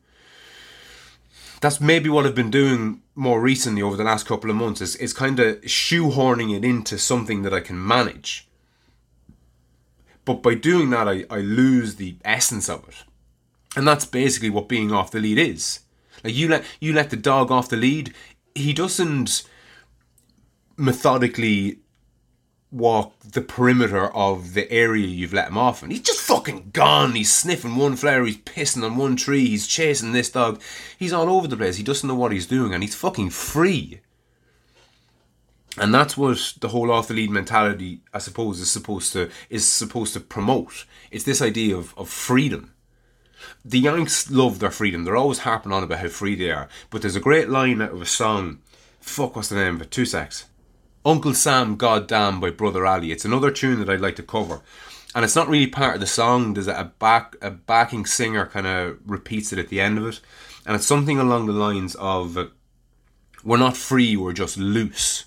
that's 1.61 1.81
maybe 1.81 2.09
what 2.09 2.25
I've 2.25 2.35
been 2.35 2.51
doing 2.51 3.01
more 3.15 3.41
recently 3.41 3.81
over 3.81 3.97
the 3.97 4.03
last 4.03 4.25
couple 4.25 4.49
of 4.49 4.55
months 4.55 4.81
is, 4.81 4.95
is 4.95 5.13
kind 5.13 5.39
of 5.39 5.59
shoehorning 5.61 6.55
it 6.55 6.63
into 6.63 6.97
something 6.97 7.41
that 7.43 7.53
I 7.53 7.59
can 7.59 7.85
manage. 7.85 8.47
But 10.25 10.41
by 10.41 10.55
doing 10.55 10.89
that, 10.91 11.07
I, 11.07 11.25
I 11.29 11.39
lose 11.39 11.95
the 11.95 12.15
essence 12.23 12.69
of 12.69 12.87
it. 12.87 13.03
And 13.75 13.87
that's 13.87 14.05
basically 14.05 14.49
what 14.49 14.69
being 14.69 14.91
off 14.91 15.11
the 15.11 15.19
lead 15.19 15.37
is. 15.37 15.81
Like 16.23 16.35
you 16.35 16.47
let 16.47 16.63
you 16.79 16.93
let 16.93 17.09
the 17.09 17.17
dog 17.17 17.51
off 17.51 17.69
the 17.69 17.77
lead, 17.77 18.13
he 18.55 18.73
doesn't 18.73 19.43
methodically 20.77 21.79
walk 22.71 23.19
the 23.21 23.41
perimeter 23.41 24.07
of 24.13 24.53
the 24.53 24.71
area 24.71 25.05
you've 25.05 25.33
let 25.33 25.47
him 25.47 25.57
off 25.57 25.81
in. 25.81 25.89
He's 25.89 26.01
just 26.01 26.21
fucking 26.21 26.69
gone. 26.71 27.13
He's 27.13 27.33
sniffing 27.33 27.75
one 27.75 27.95
flower, 27.95 28.25
he's 28.25 28.37
pissing 28.37 28.83
on 28.83 28.97
one 28.97 29.15
tree, 29.15 29.47
he's 29.47 29.67
chasing 29.67 30.11
this 30.11 30.29
dog. 30.29 30.61
He's 30.97 31.13
all 31.13 31.29
over 31.29 31.47
the 31.47 31.57
place. 31.57 31.77
He 31.77 31.83
doesn't 31.83 32.07
know 32.07 32.15
what 32.15 32.31
he's 32.31 32.47
doing 32.47 32.73
and 32.73 32.83
he's 32.83 32.95
fucking 32.95 33.31
free. 33.31 34.01
And 35.77 35.93
that's 35.93 36.17
what 36.17 36.55
the 36.59 36.69
whole 36.69 36.91
off 36.91 37.07
the 37.07 37.13
lead 37.13 37.29
mentality, 37.29 38.01
I 38.13 38.17
suppose, 38.17 38.59
is 38.59 38.69
supposed 38.69 39.13
to 39.13 39.29
is 39.49 39.67
supposed 39.67 40.13
to 40.13 40.19
promote. 40.19 40.85
It's 41.09 41.23
this 41.23 41.41
idea 41.41 41.77
of, 41.77 41.97
of 41.97 42.09
freedom. 42.09 42.73
The 43.63 43.79
Yanks 43.79 44.29
love 44.29 44.59
their 44.59 44.71
freedom. 44.71 45.05
They're 45.05 45.15
always 45.15 45.39
harping 45.39 45.71
on 45.71 45.83
about 45.83 45.99
how 45.99 46.09
free 46.09 46.35
they 46.35 46.51
are. 46.51 46.67
But 46.89 47.01
there's 47.01 47.15
a 47.15 47.21
great 47.21 47.49
line 47.49 47.81
out 47.81 47.93
of 47.93 48.01
a 48.01 48.05
song. 48.05 48.59
Fuck, 48.99 49.35
what's 49.35 49.49
the 49.49 49.55
name 49.55 49.75
of 49.75 49.83
it? 49.83 49.91
Two 49.91 50.05
secs. 50.05 50.45
Uncle 51.05 51.33
Sam 51.33 51.75
Goddamn 51.75 52.39
by 52.39 52.49
Brother 52.49 52.85
Ali. 52.85 53.11
It's 53.11 53.25
another 53.25 53.51
tune 53.51 53.79
that 53.79 53.89
I'd 53.89 54.01
like 54.01 54.17
to 54.17 54.23
cover. 54.23 54.61
And 55.15 55.23
it's 55.25 55.35
not 55.35 55.47
really 55.47 55.67
part 55.67 55.95
of 55.95 56.01
the 56.01 56.07
song. 56.07 56.53
There's 56.53 56.67
a 56.67 56.91
back 56.99 57.35
a 57.41 57.51
backing 57.51 58.05
singer 58.05 58.45
kind 58.45 58.67
of 58.67 58.97
repeats 59.05 59.51
it 59.51 59.59
at 59.59 59.69
the 59.69 59.81
end 59.81 59.97
of 59.97 60.05
it. 60.05 60.19
And 60.65 60.75
it's 60.75 60.85
something 60.85 61.17
along 61.17 61.45
the 61.45 61.53
lines 61.53 61.95
of 61.95 62.37
We're 63.43 63.57
not 63.57 63.77
free, 63.77 64.15
we're 64.17 64.33
just 64.33 64.57
loose. 64.57 65.25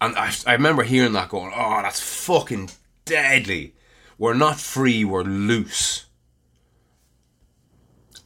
And 0.00 0.14
I, 0.16 0.32
I 0.46 0.52
remember 0.52 0.82
hearing 0.82 1.14
that 1.14 1.30
going, 1.30 1.52
oh, 1.54 1.80
that's 1.82 2.00
fucking 2.00 2.70
deadly. 3.06 3.74
We're 4.18 4.34
not 4.34 4.60
free, 4.60 5.04
we're 5.04 5.22
loose. 5.22 6.04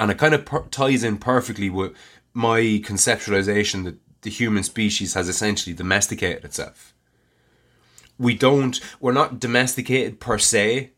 And 0.01 0.11
it 0.11 0.19
kind 0.19 0.35
of 0.35 0.45
per- 0.45 0.65
ties 0.65 1.05
in 1.05 1.19
perfectly 1.19 1.71
with 1.71 1.93
my 2.35 2.61
conceptualization 2.85 3.85
that 3.85 3.97
the 4.23 4.31
human 4.31 4.63
species 4.63 5.15
has 5.15 5.29
essentially 5.29 5.75
domesticated 5.75 6.45
itself. 6.45 6.95
We 8.19 8.35
don't, 8.35 8.81
we're 9.01 9.13
not 9.13 9.39
domesticated 9.39 10.19
per 10.19 10.39
se, 10.39 10.93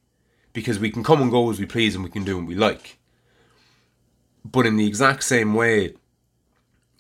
because 0.53 0.79
we 0.79 0.91
can 0.91 1.05
come 1.05 1.23
and 1.23 1.31
go 1.31 1.51
as 1.51 1.59
we 1.59 1.67
please 1.67 1.95
and 1.95 2.05
we 2.05 2.11
can 2.11 2.25
do 2.25 2.37
what 2.37 2.47
we 2.47 2.55
like. 2.55 2.99
But 4.45 4.67
in 4.67 4.77
the 4.77 4.87
exact 4.87 5.23
same 5.25 5.55
way, 5.55 5.95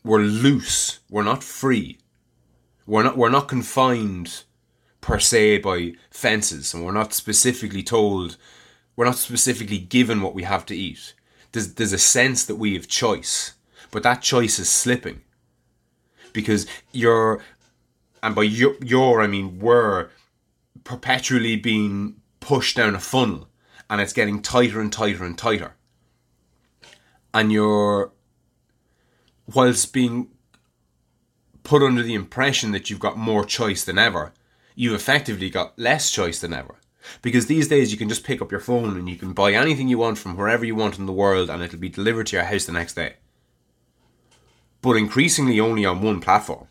we're 0.04 0.20
loose, 0.20 1.00
we're 1.10 1.22
not 1.22 1.42
free. 1.42 1.98
We're 2.86 3.02
not, 3.02 3.16
we're 3.16 3.30
not 3.30 3.48
confined 3.48 4.44
per 5.00 5.18
se 5.18 5.58
by 5.58 5.94
fences, 6.10 6.74
and 6.74 6.84
we're 6.84 6.92
not 6.92 7.12
specifically 7.12 7.82
told, 7.82 8.36
we're 8.96 9.04
not 9.06 9.16
specifically 9.16 9.78
given 9.78 10.20
what 10.20 10.34
we 10.34 10.42
have 10.42 10.66
to 10.66 10.76
eat. 10.76 11.14
There's, 11.52 11.74
there's 11.74 11.92
a 11.92 11.98
sense 11.98 12.44
that 12.44 12.56
we 12.56 12.74
have 12.74 12.88
choice, 12.88 13.54
but 13.90 14.02
that 14.02 14.22
choice 14.22 14.58
is 14.58 14.68
slipping 14.68 15.22
because 16.32 16.66
you're, 16.92 17.42
and 18.22 18.34
by 18.34 18.42
your, 18.42 18.76
your 18.82 19.22
I 19.22 19.26
mean 19.26 19.58
we're 19.58 20.08
perpetually 20.84 21.56
being 21.56 22.16
pushed 22.40 22.76
down 22.76 22.94
a 22.94 23.00
funnel 23.00 23.48
and 23.88 24.00
it's 24.00 24.12
getting 24.12 24.40
tighter 24.40 24.80
and 24.80 24.92
tighter 24.92 25.24
and 25.24 25.36
tighter. 25.36 25.74
And 27.32 27.52
you're, 27.52 28.12
whilst 29.52 29.92
being 29.92 30.28
put 31.62 31.82
under 31.82 32.02
the 32.02 32.14
impression 32.14 32.72
that 32.72 32.88
you've 32.88 33.00
got 33.00 33.16
more 33.16 33.44
choice 33.44 33.84
than 33.84 33.98
ever, 33.98 34.32
you've 34.74 34.94
effectively 34.94 35.50
got 35.50 35.78
less 35.78 36.10
choice 36.10 36.40
than 36.40 36.54
ever. 36.54 36.76
Because 37.22 37.46
these 37.46 37.68
days 37.68 37.92
you 37.92 37.98
can 37.98 38.08
just 38.08 38.24
pick 38.24 38.42
up 38.42 38.50
your 38.50 38.60
phone 38.60 38.96
and 38.96 39.08
you 39.08 39.16
can 39.16 39.32
buy 39.32 39.52
anything 39.52 39.88
you 39.88 39.98
want 39.98 40.18
from 40.18 40.36
wherever 40.36 40.64
you 40.64 40.74
want 40.74 40.98
in 40.98 41.06
the 41.06 41.12
world 41.12 41.50
and 41.50 41.62
it'll 41.62 41.78
be 41.78 41.88
delivered 41.88 42.26
to 42.28 42.36
your 42.36 42.44
house 42.44 42.66
the 42.66 42.72
next 42.72 42.94
day 42.94 43.14
but 44.82 44.96
increasingly 44.96 45.60
only 45.60 45.84
on 45.84 46.02
one 46.02 46.20
platform. 46.20 46.66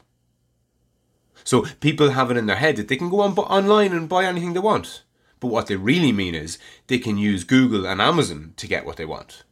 So 1.44 1.66
people 1.80 2.12
have 2.12 2.30
it 2.32 2.38
in 2.38 2.46
their 2.46 2.58
head 2.58 2.76
that 2.76 2.88
they 2.88 2.96
can 2.96 3.10
go 3.10 3.22
on 3.22 3.38
online 3.38 3.92
and 3.92 4.10
buy 4.10 4.26
anything 4.26 4.54
they 4.54 4.60
want. 4.60 5.04
But 5.40 5.48
what 5.48 5.68
they 5.68 5.76
really 5.76 6.12
mean 6.12 6.36
is 6.36 6.60
they 6.88 7.00
can 7.00 7.18
use 7.18 7.44
Google 7.44 7.86
and 7.86 8.02
Amazon 8.02 8.54
to 8.58 8.68
get 8.68 8.86
what 8.86 8.98
they 8.98 9.06
want. 9.06 9.44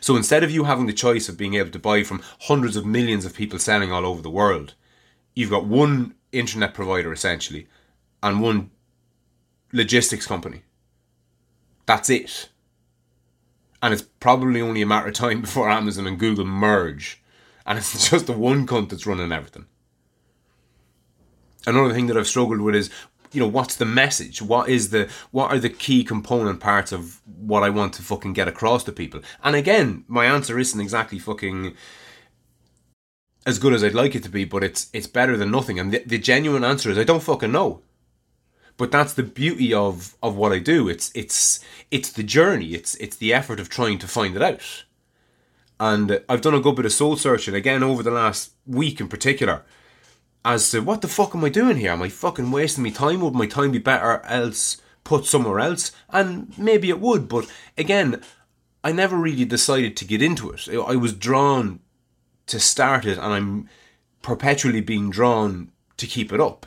So 0.00 0.16
instead 0.16 0.44
of 0.44 0.50
you 0.50 0.64
having 0.64 0.86
the 0.86 0.92
choice 0.92 1.28
of 1.28 1.36
being 1.36 1.54
able 1.54 1.70
to 1.70 1.78
buy 1.78 2.02
from 2.02 2.22
hundreds 2.42 2.76
of 2.76 2.86
millions 2.86 3.24
of 3.24 3.34
people 3.34 3.58
selling 3.58 3.92
all 3.92 4.06
over 4.06 4.22
the 4.22 4.30
world, 4.30 4.74
you've 5.34 5.50
got 5.50 5.66
one 5.66 6.14
internet 6.32 6.74
provider 6.74 7.12
essentially 7.12 7.66
and 8.22 8.40
one 8.40 8.70
logistics 9.72 10.26
company. 10.26 10.62
That's 11.86 12.10
it. 12.10 12.48
And 13.82 13.92
it's 13.92 14.02
probably 14.20 14.60
only 14.60 14.82
a 14.82 14.86
matter 14.86 15.08
of 15.08 15.14
time 15.14 15.40
before 15.42 15.68
Amazon 15.68 16.06
and 16.06 16.18
Google 16.18 16.44
merge 16.44 17.21
and 17.66 17.78
it's 17.78 18.10
just 18.10 18.26
the 18.26 18.32
one 18.32 18.66
cunt 18.66 18.88
that's 18.88 19.06
running 19.06 19.32
everything. 19.32 19.66
Another 21.66 21.94
thing 21.94 22.06
that 22.08 22.16
I've 22.16 22.26
struggled 22.26 22.60
with 22.60 22.74
is, 22.74 22.90
you 23.32 23.40
know, 23.40 23.48
what's 23.48 23.76
the 23.76 23.84
message? 23.84 24.42
What 24.42 24.68
is 24.68 24.90
the 24.90 25.08
what 25.30 25.50
are 25.52 25.58
the 25.58 25.70
key 25.70 26.04
component 26.04 26.60
parts 26.60 26.92
of 26.92 27.20
what 27.24 27.62
I 27.62 27.70
want 27.70 27.94
to 27.94 28.02
fucking 28.02 28.32
get 28.32 28.48
across 28.48 28.84
to 28.84 28.92
people? 28.92 29.20
And 29.42 29.56
again, 29.56 30.04
my 30.08 30.26
answer 30.26 30.58
isn't 30.58 30.80
exactly 30.80 31.18
fucking 31.18 31.74
as 33.46 33.58
good 33.58 33.72
as 33.72 33.82
I'd 33.82 33.94
like 33.94 34.14
it 34.14 34.22
to 34.24 34.28
be, 34.28 34.44
but 34.44 34.62
it's 34.62 34.90
it's 34.92 35.06
better 35.06 35.36
than 35.36 35.50
nothing. 35.50 35.78
And 35.78 35.92
the, 35.92 36.02
the 36.04 36.18
genuine 36.18 36.64
answer 36.64 36.90
is 36.90 36.98
I 36.98 37.04
don't 37.04 37.22
fucking 37.22 37.52
know. 37.52 37.82
But 38.76 38.90
that's 38.90 39.14
the 39.14 39.22
beauty 39.22 39.72
of 39.72 40.16
of 40.22 40.36
what 40.36 40.52
I 40.52 40.58
do. 40.58 40.88
It's 40.88 41.10
it's 41.14 41.60
it's 41.90 42.10
the 42.12 42.22
journey. 42.22 42.74
It's 42.74 42.94
it's 42.96 43.16
the 43.16 43.32
effort 43.32 43.60
of 43.60 43.68
trying 43.68 43.98
to 43.98 44.08
find 44.08 44.36
it 44.36 44.42
out. 44.42 44.60
And 45.82 46.22
I've 46.28 46.42
done 46.42 46.54
a 46.54 46.60
good 46.60 46.76
bit 46.76 46.86
of 46.86 46.92
soul 46.92 47.16
searching 47.16 47.56
again 47.56 47.82
over 47.82 48.04
the 48.04 48.12
last 48.12 48.52
week 48.68 49.00
in 49.00 49.08
particular 49.08 49.64
as 50.44 50.70
to 50.70 50.78
what 50.78 51.00
the 51.00 51.08
fuck 51.08 51.34
am 51.34 51.44
I 51.44 51.48
doing 51.48 51.76
here? 51.76 51.90
Am 51.90 52.02
I 52.02 52.08
fucking 52.08 52.52
wasting 52.52 52.84
my 52.84 52.90
time? 52.90 53.20
Would 53.20 53.34
my 53.34 53.46
time 53.46 53.72
be 53.72 53.78
better 53.78 54.22
else 54.26 54.80
put 55.02 55.26
somewhere 55.26 55.58
else? 55.58 55.90
And 56.08 56.56
maybe 56.56 56.88
it 56.88 57.00
would, 57.00 57.28
but 57.28 57.50
again, 57.76 58.22
I 58.84 58.92
never 58.92 59.16
really 59.16 59.44
decided 59.44 59.96
to 59.96 60.04
get 60.04 60.22
into 60.22 60.50
it. 60.50 60.68
I 60.68 60.94
was 60.94 61.14
drawn 61.14 61.80
to 62.46 62.60
start 62.60 63.04
it 63.04 63.18
and 63.18 63.32
I'm 63.32 63.68
perpetually 64.22 64.82
being 64.82 65.10
drawn 65.10 65.72
to 65.96 66.06
keep 66.06 66.32
it 66.32 66.40
up. 66.40 66.64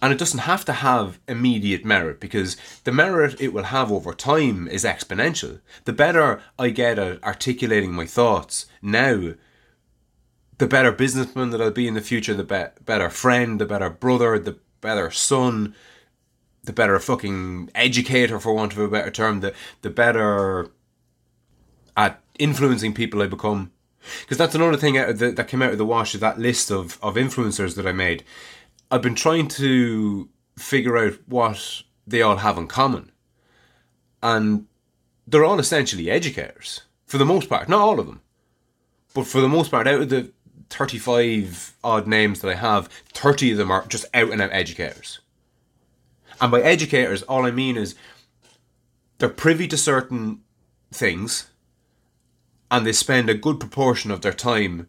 And 0.00 0.12
it 0.12 0.18
doesn't 0.18 0.40
have 0.40 0.64
to 0.66 0.72
have 0.72 1.18
immediate 1.26 1.84
merit 1.84 2.20
because 2.20 2.56
the 2.84 2.92
merit 2.92 3.40
it 3.40 3.52
will 3.52 3.64
have 3.64 3.90
over 3.90 4.14
time 4.14 4.68
is 4.68 4.84
exponential. 4.84 5.60
The 5.86 5.92
better 5.92 6.40
I 6.58 6.70
get 6.70 6.98
at 6.98 7.22
articulating 7.24 7.92
my 7.92 8.06
thoughts 8.06 8.66
now, 8.80 9.32
the 10.58 10.66
better 10.68 10.92
businessman 10.92 11.50
that 11.50 11.60
I'll 11.60 11.72
be 11.72 11.88
in 11.88 11.94
the 11.94 12.00
future, 12.00 12.34
the 12.34 12.44
be- 12.44 12.84
better 12.84 13.10
friend, 13.10 13.60
the 13.60 13.66
better 13.66 13.90
brother, 13.90 14.38
the 14.38 14.58
better 14.80 15.10
son, 15.10 15.74
the 16.62 16.72
better 16.72 16.98
fucking 17.00 17.70
educator, 17.74 18.38
for 18.38 18.52
want 18.52 18.72
of 18.72 18.78
a 18.78 18.88
better 18.88 19.10
term, 19.10 19.40
the, 19.40 19.52
the 19.82 19.90
better 19.90 20.70
at 21.96 22.20
influencing 22.38 22.94
people 22.94 23.20
I 23.20 23.26
become. 23.26 23.72
Because 24.20 24.38
that's 24.38 24.54
another 24.54 24.76
thing 24.76 24.94
the, 24.94 25.32
that 25.32 25.48
came 25.48 25.62
out 25.62 25.72
of 25.72 25.78
the 25.78 25.84
wash 25.84 26.14
of 26.14 26.20
that 26.20 26.38
list 26.38 26.70
of, 26.70 26.98
of 27.02 27.16
influencers 27.16 27.74
that 27.74 27.86
I 27.86 27.92
made 27.92 28.24
I've 28.90 29.02
been 29.02 29.14
trying 29.14 29.48
to 29.48 30.28
figure 30.56 30.96
out 30.96 31.14
what 31.26 31.82
they 32.06 32.22
all 32.22 32.36
have 32.36 32.58
in 32.58 32.66
common. 32.66 33.12
And 34.22 34.66
they're 35.26 35.44
all 35.44 35.60
essentially 35.60 36.10
educators, 36.10 36.82
for 37.06 37.18
the 37.18 37.24
most 37.26 37.48
part. 37.48 37.68
Not 37.68 37.80
all 37.80 38.00
of 38.00 38.06
them. 38.06 38.22
But 39.14 39.26
for 39.26 39.40
the 39.40 39.48
most 39.48 39.70
part, 39.70 39.86
out 39.86 40.00
of 40.00 40.08
the 40.08 40.32
35 40.70 41.76
odd 41.84 42.06
names 42.06 42.40
that 42.40 42.50
I 42.50 42.54
have, 42.54 42.88
30 43.12 43.52
of 43.52 43.58
them 43.58 43.70
are 43.70 43.86
just 43.86 44.06
out 44.14 44.30
and 44.30 44.40
out 44.40 44.52
educators. 44.52 45.20
And 46.40 46.50
by 46.50 46.60
educators, 46.60 47.22
all 47.22 47.44
I 47.44 47.50
mean 47.50 47.76
is 47.76 47.94
they're 49.18 49.28
privy 49.28 49.66
to 49.68 49.76
certain 49.76 50.40
things 50.92 51.50
and 52.70 52.86
they 52.86 52.92
spend 52.92 53.28
a 53.28 53.34
good 53.34 53.58
proportion 53.58 54.10
of 54.10 54.20
their 54.20 54.32
time 54.32 54.88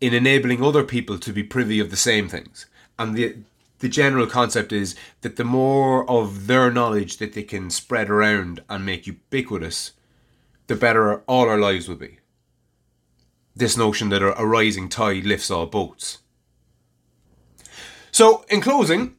in 0.00 0.14
enabling 0.14 0.62
other 0.62 0.84
people 0.84 1.18
to 1.18 1.32
be 1.32 1.42
privy 1.42 1.78
of 1.80 1.90
the 1.90 1.96
same 1.96 2.28
things. 2.28 2.66
And 2.98 3.14
the 3.14 3.36
the 3.80 3.88
general 3.88 4.26
concept 4.26 4.72
is 4.72 4.94
that 5.22 5.36
the 5.36 5.44
more 5.44 6.08
of 6.08 6.46
their 6.46 6.70
knowledge 6.70 7.16
that 7.16 7.32
they 7.32 7.42
can 7.42 7.70
spread 7.70 8.10
around 8.10 8.62
and 8.68 8.84
make 8.84 9.06
ubiquitous, 9.06 9.92
the 10.66 10.76
better 10.76 11.20
all 11.20 11.48
our 11.48 11.58
lives 11.58 11.88
will 11.88 11.96
be. 11.96 12.18
This 13.56 13.78
notion 13.78 14.10
that 14.10 14.22
a 14.22 14.46
rising 14.46 14.90
tide 14.90 15.24
lifts 15.24 15.50
all 15.50 15.64
boats. 15.64 16.18
So, 18.12 18.44
in 18.50 18.60
closing, 18.60 19.16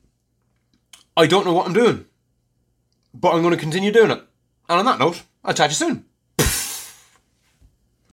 I 1.17 1.25
don't 1.25 1.45
know 1.45 1.53
what 1.53 1.65
I'm 1.65 1.73
doing, 1.73 2.05
but 3.13 3.33
I'm 3.33 3.41
going 3.41 3.55
to 3.55 3.59
continue 3.59 3.91
doing 3.91 4.11
it. 4.11 4.23
And 4.69 4.79
on 4.79 4.85
that 4.85 4.99
note, 4.99 5.23
I'll 5.43 5.53
chat 5.53 5.71
you 5.71 5.75
soon. 5.75 6.05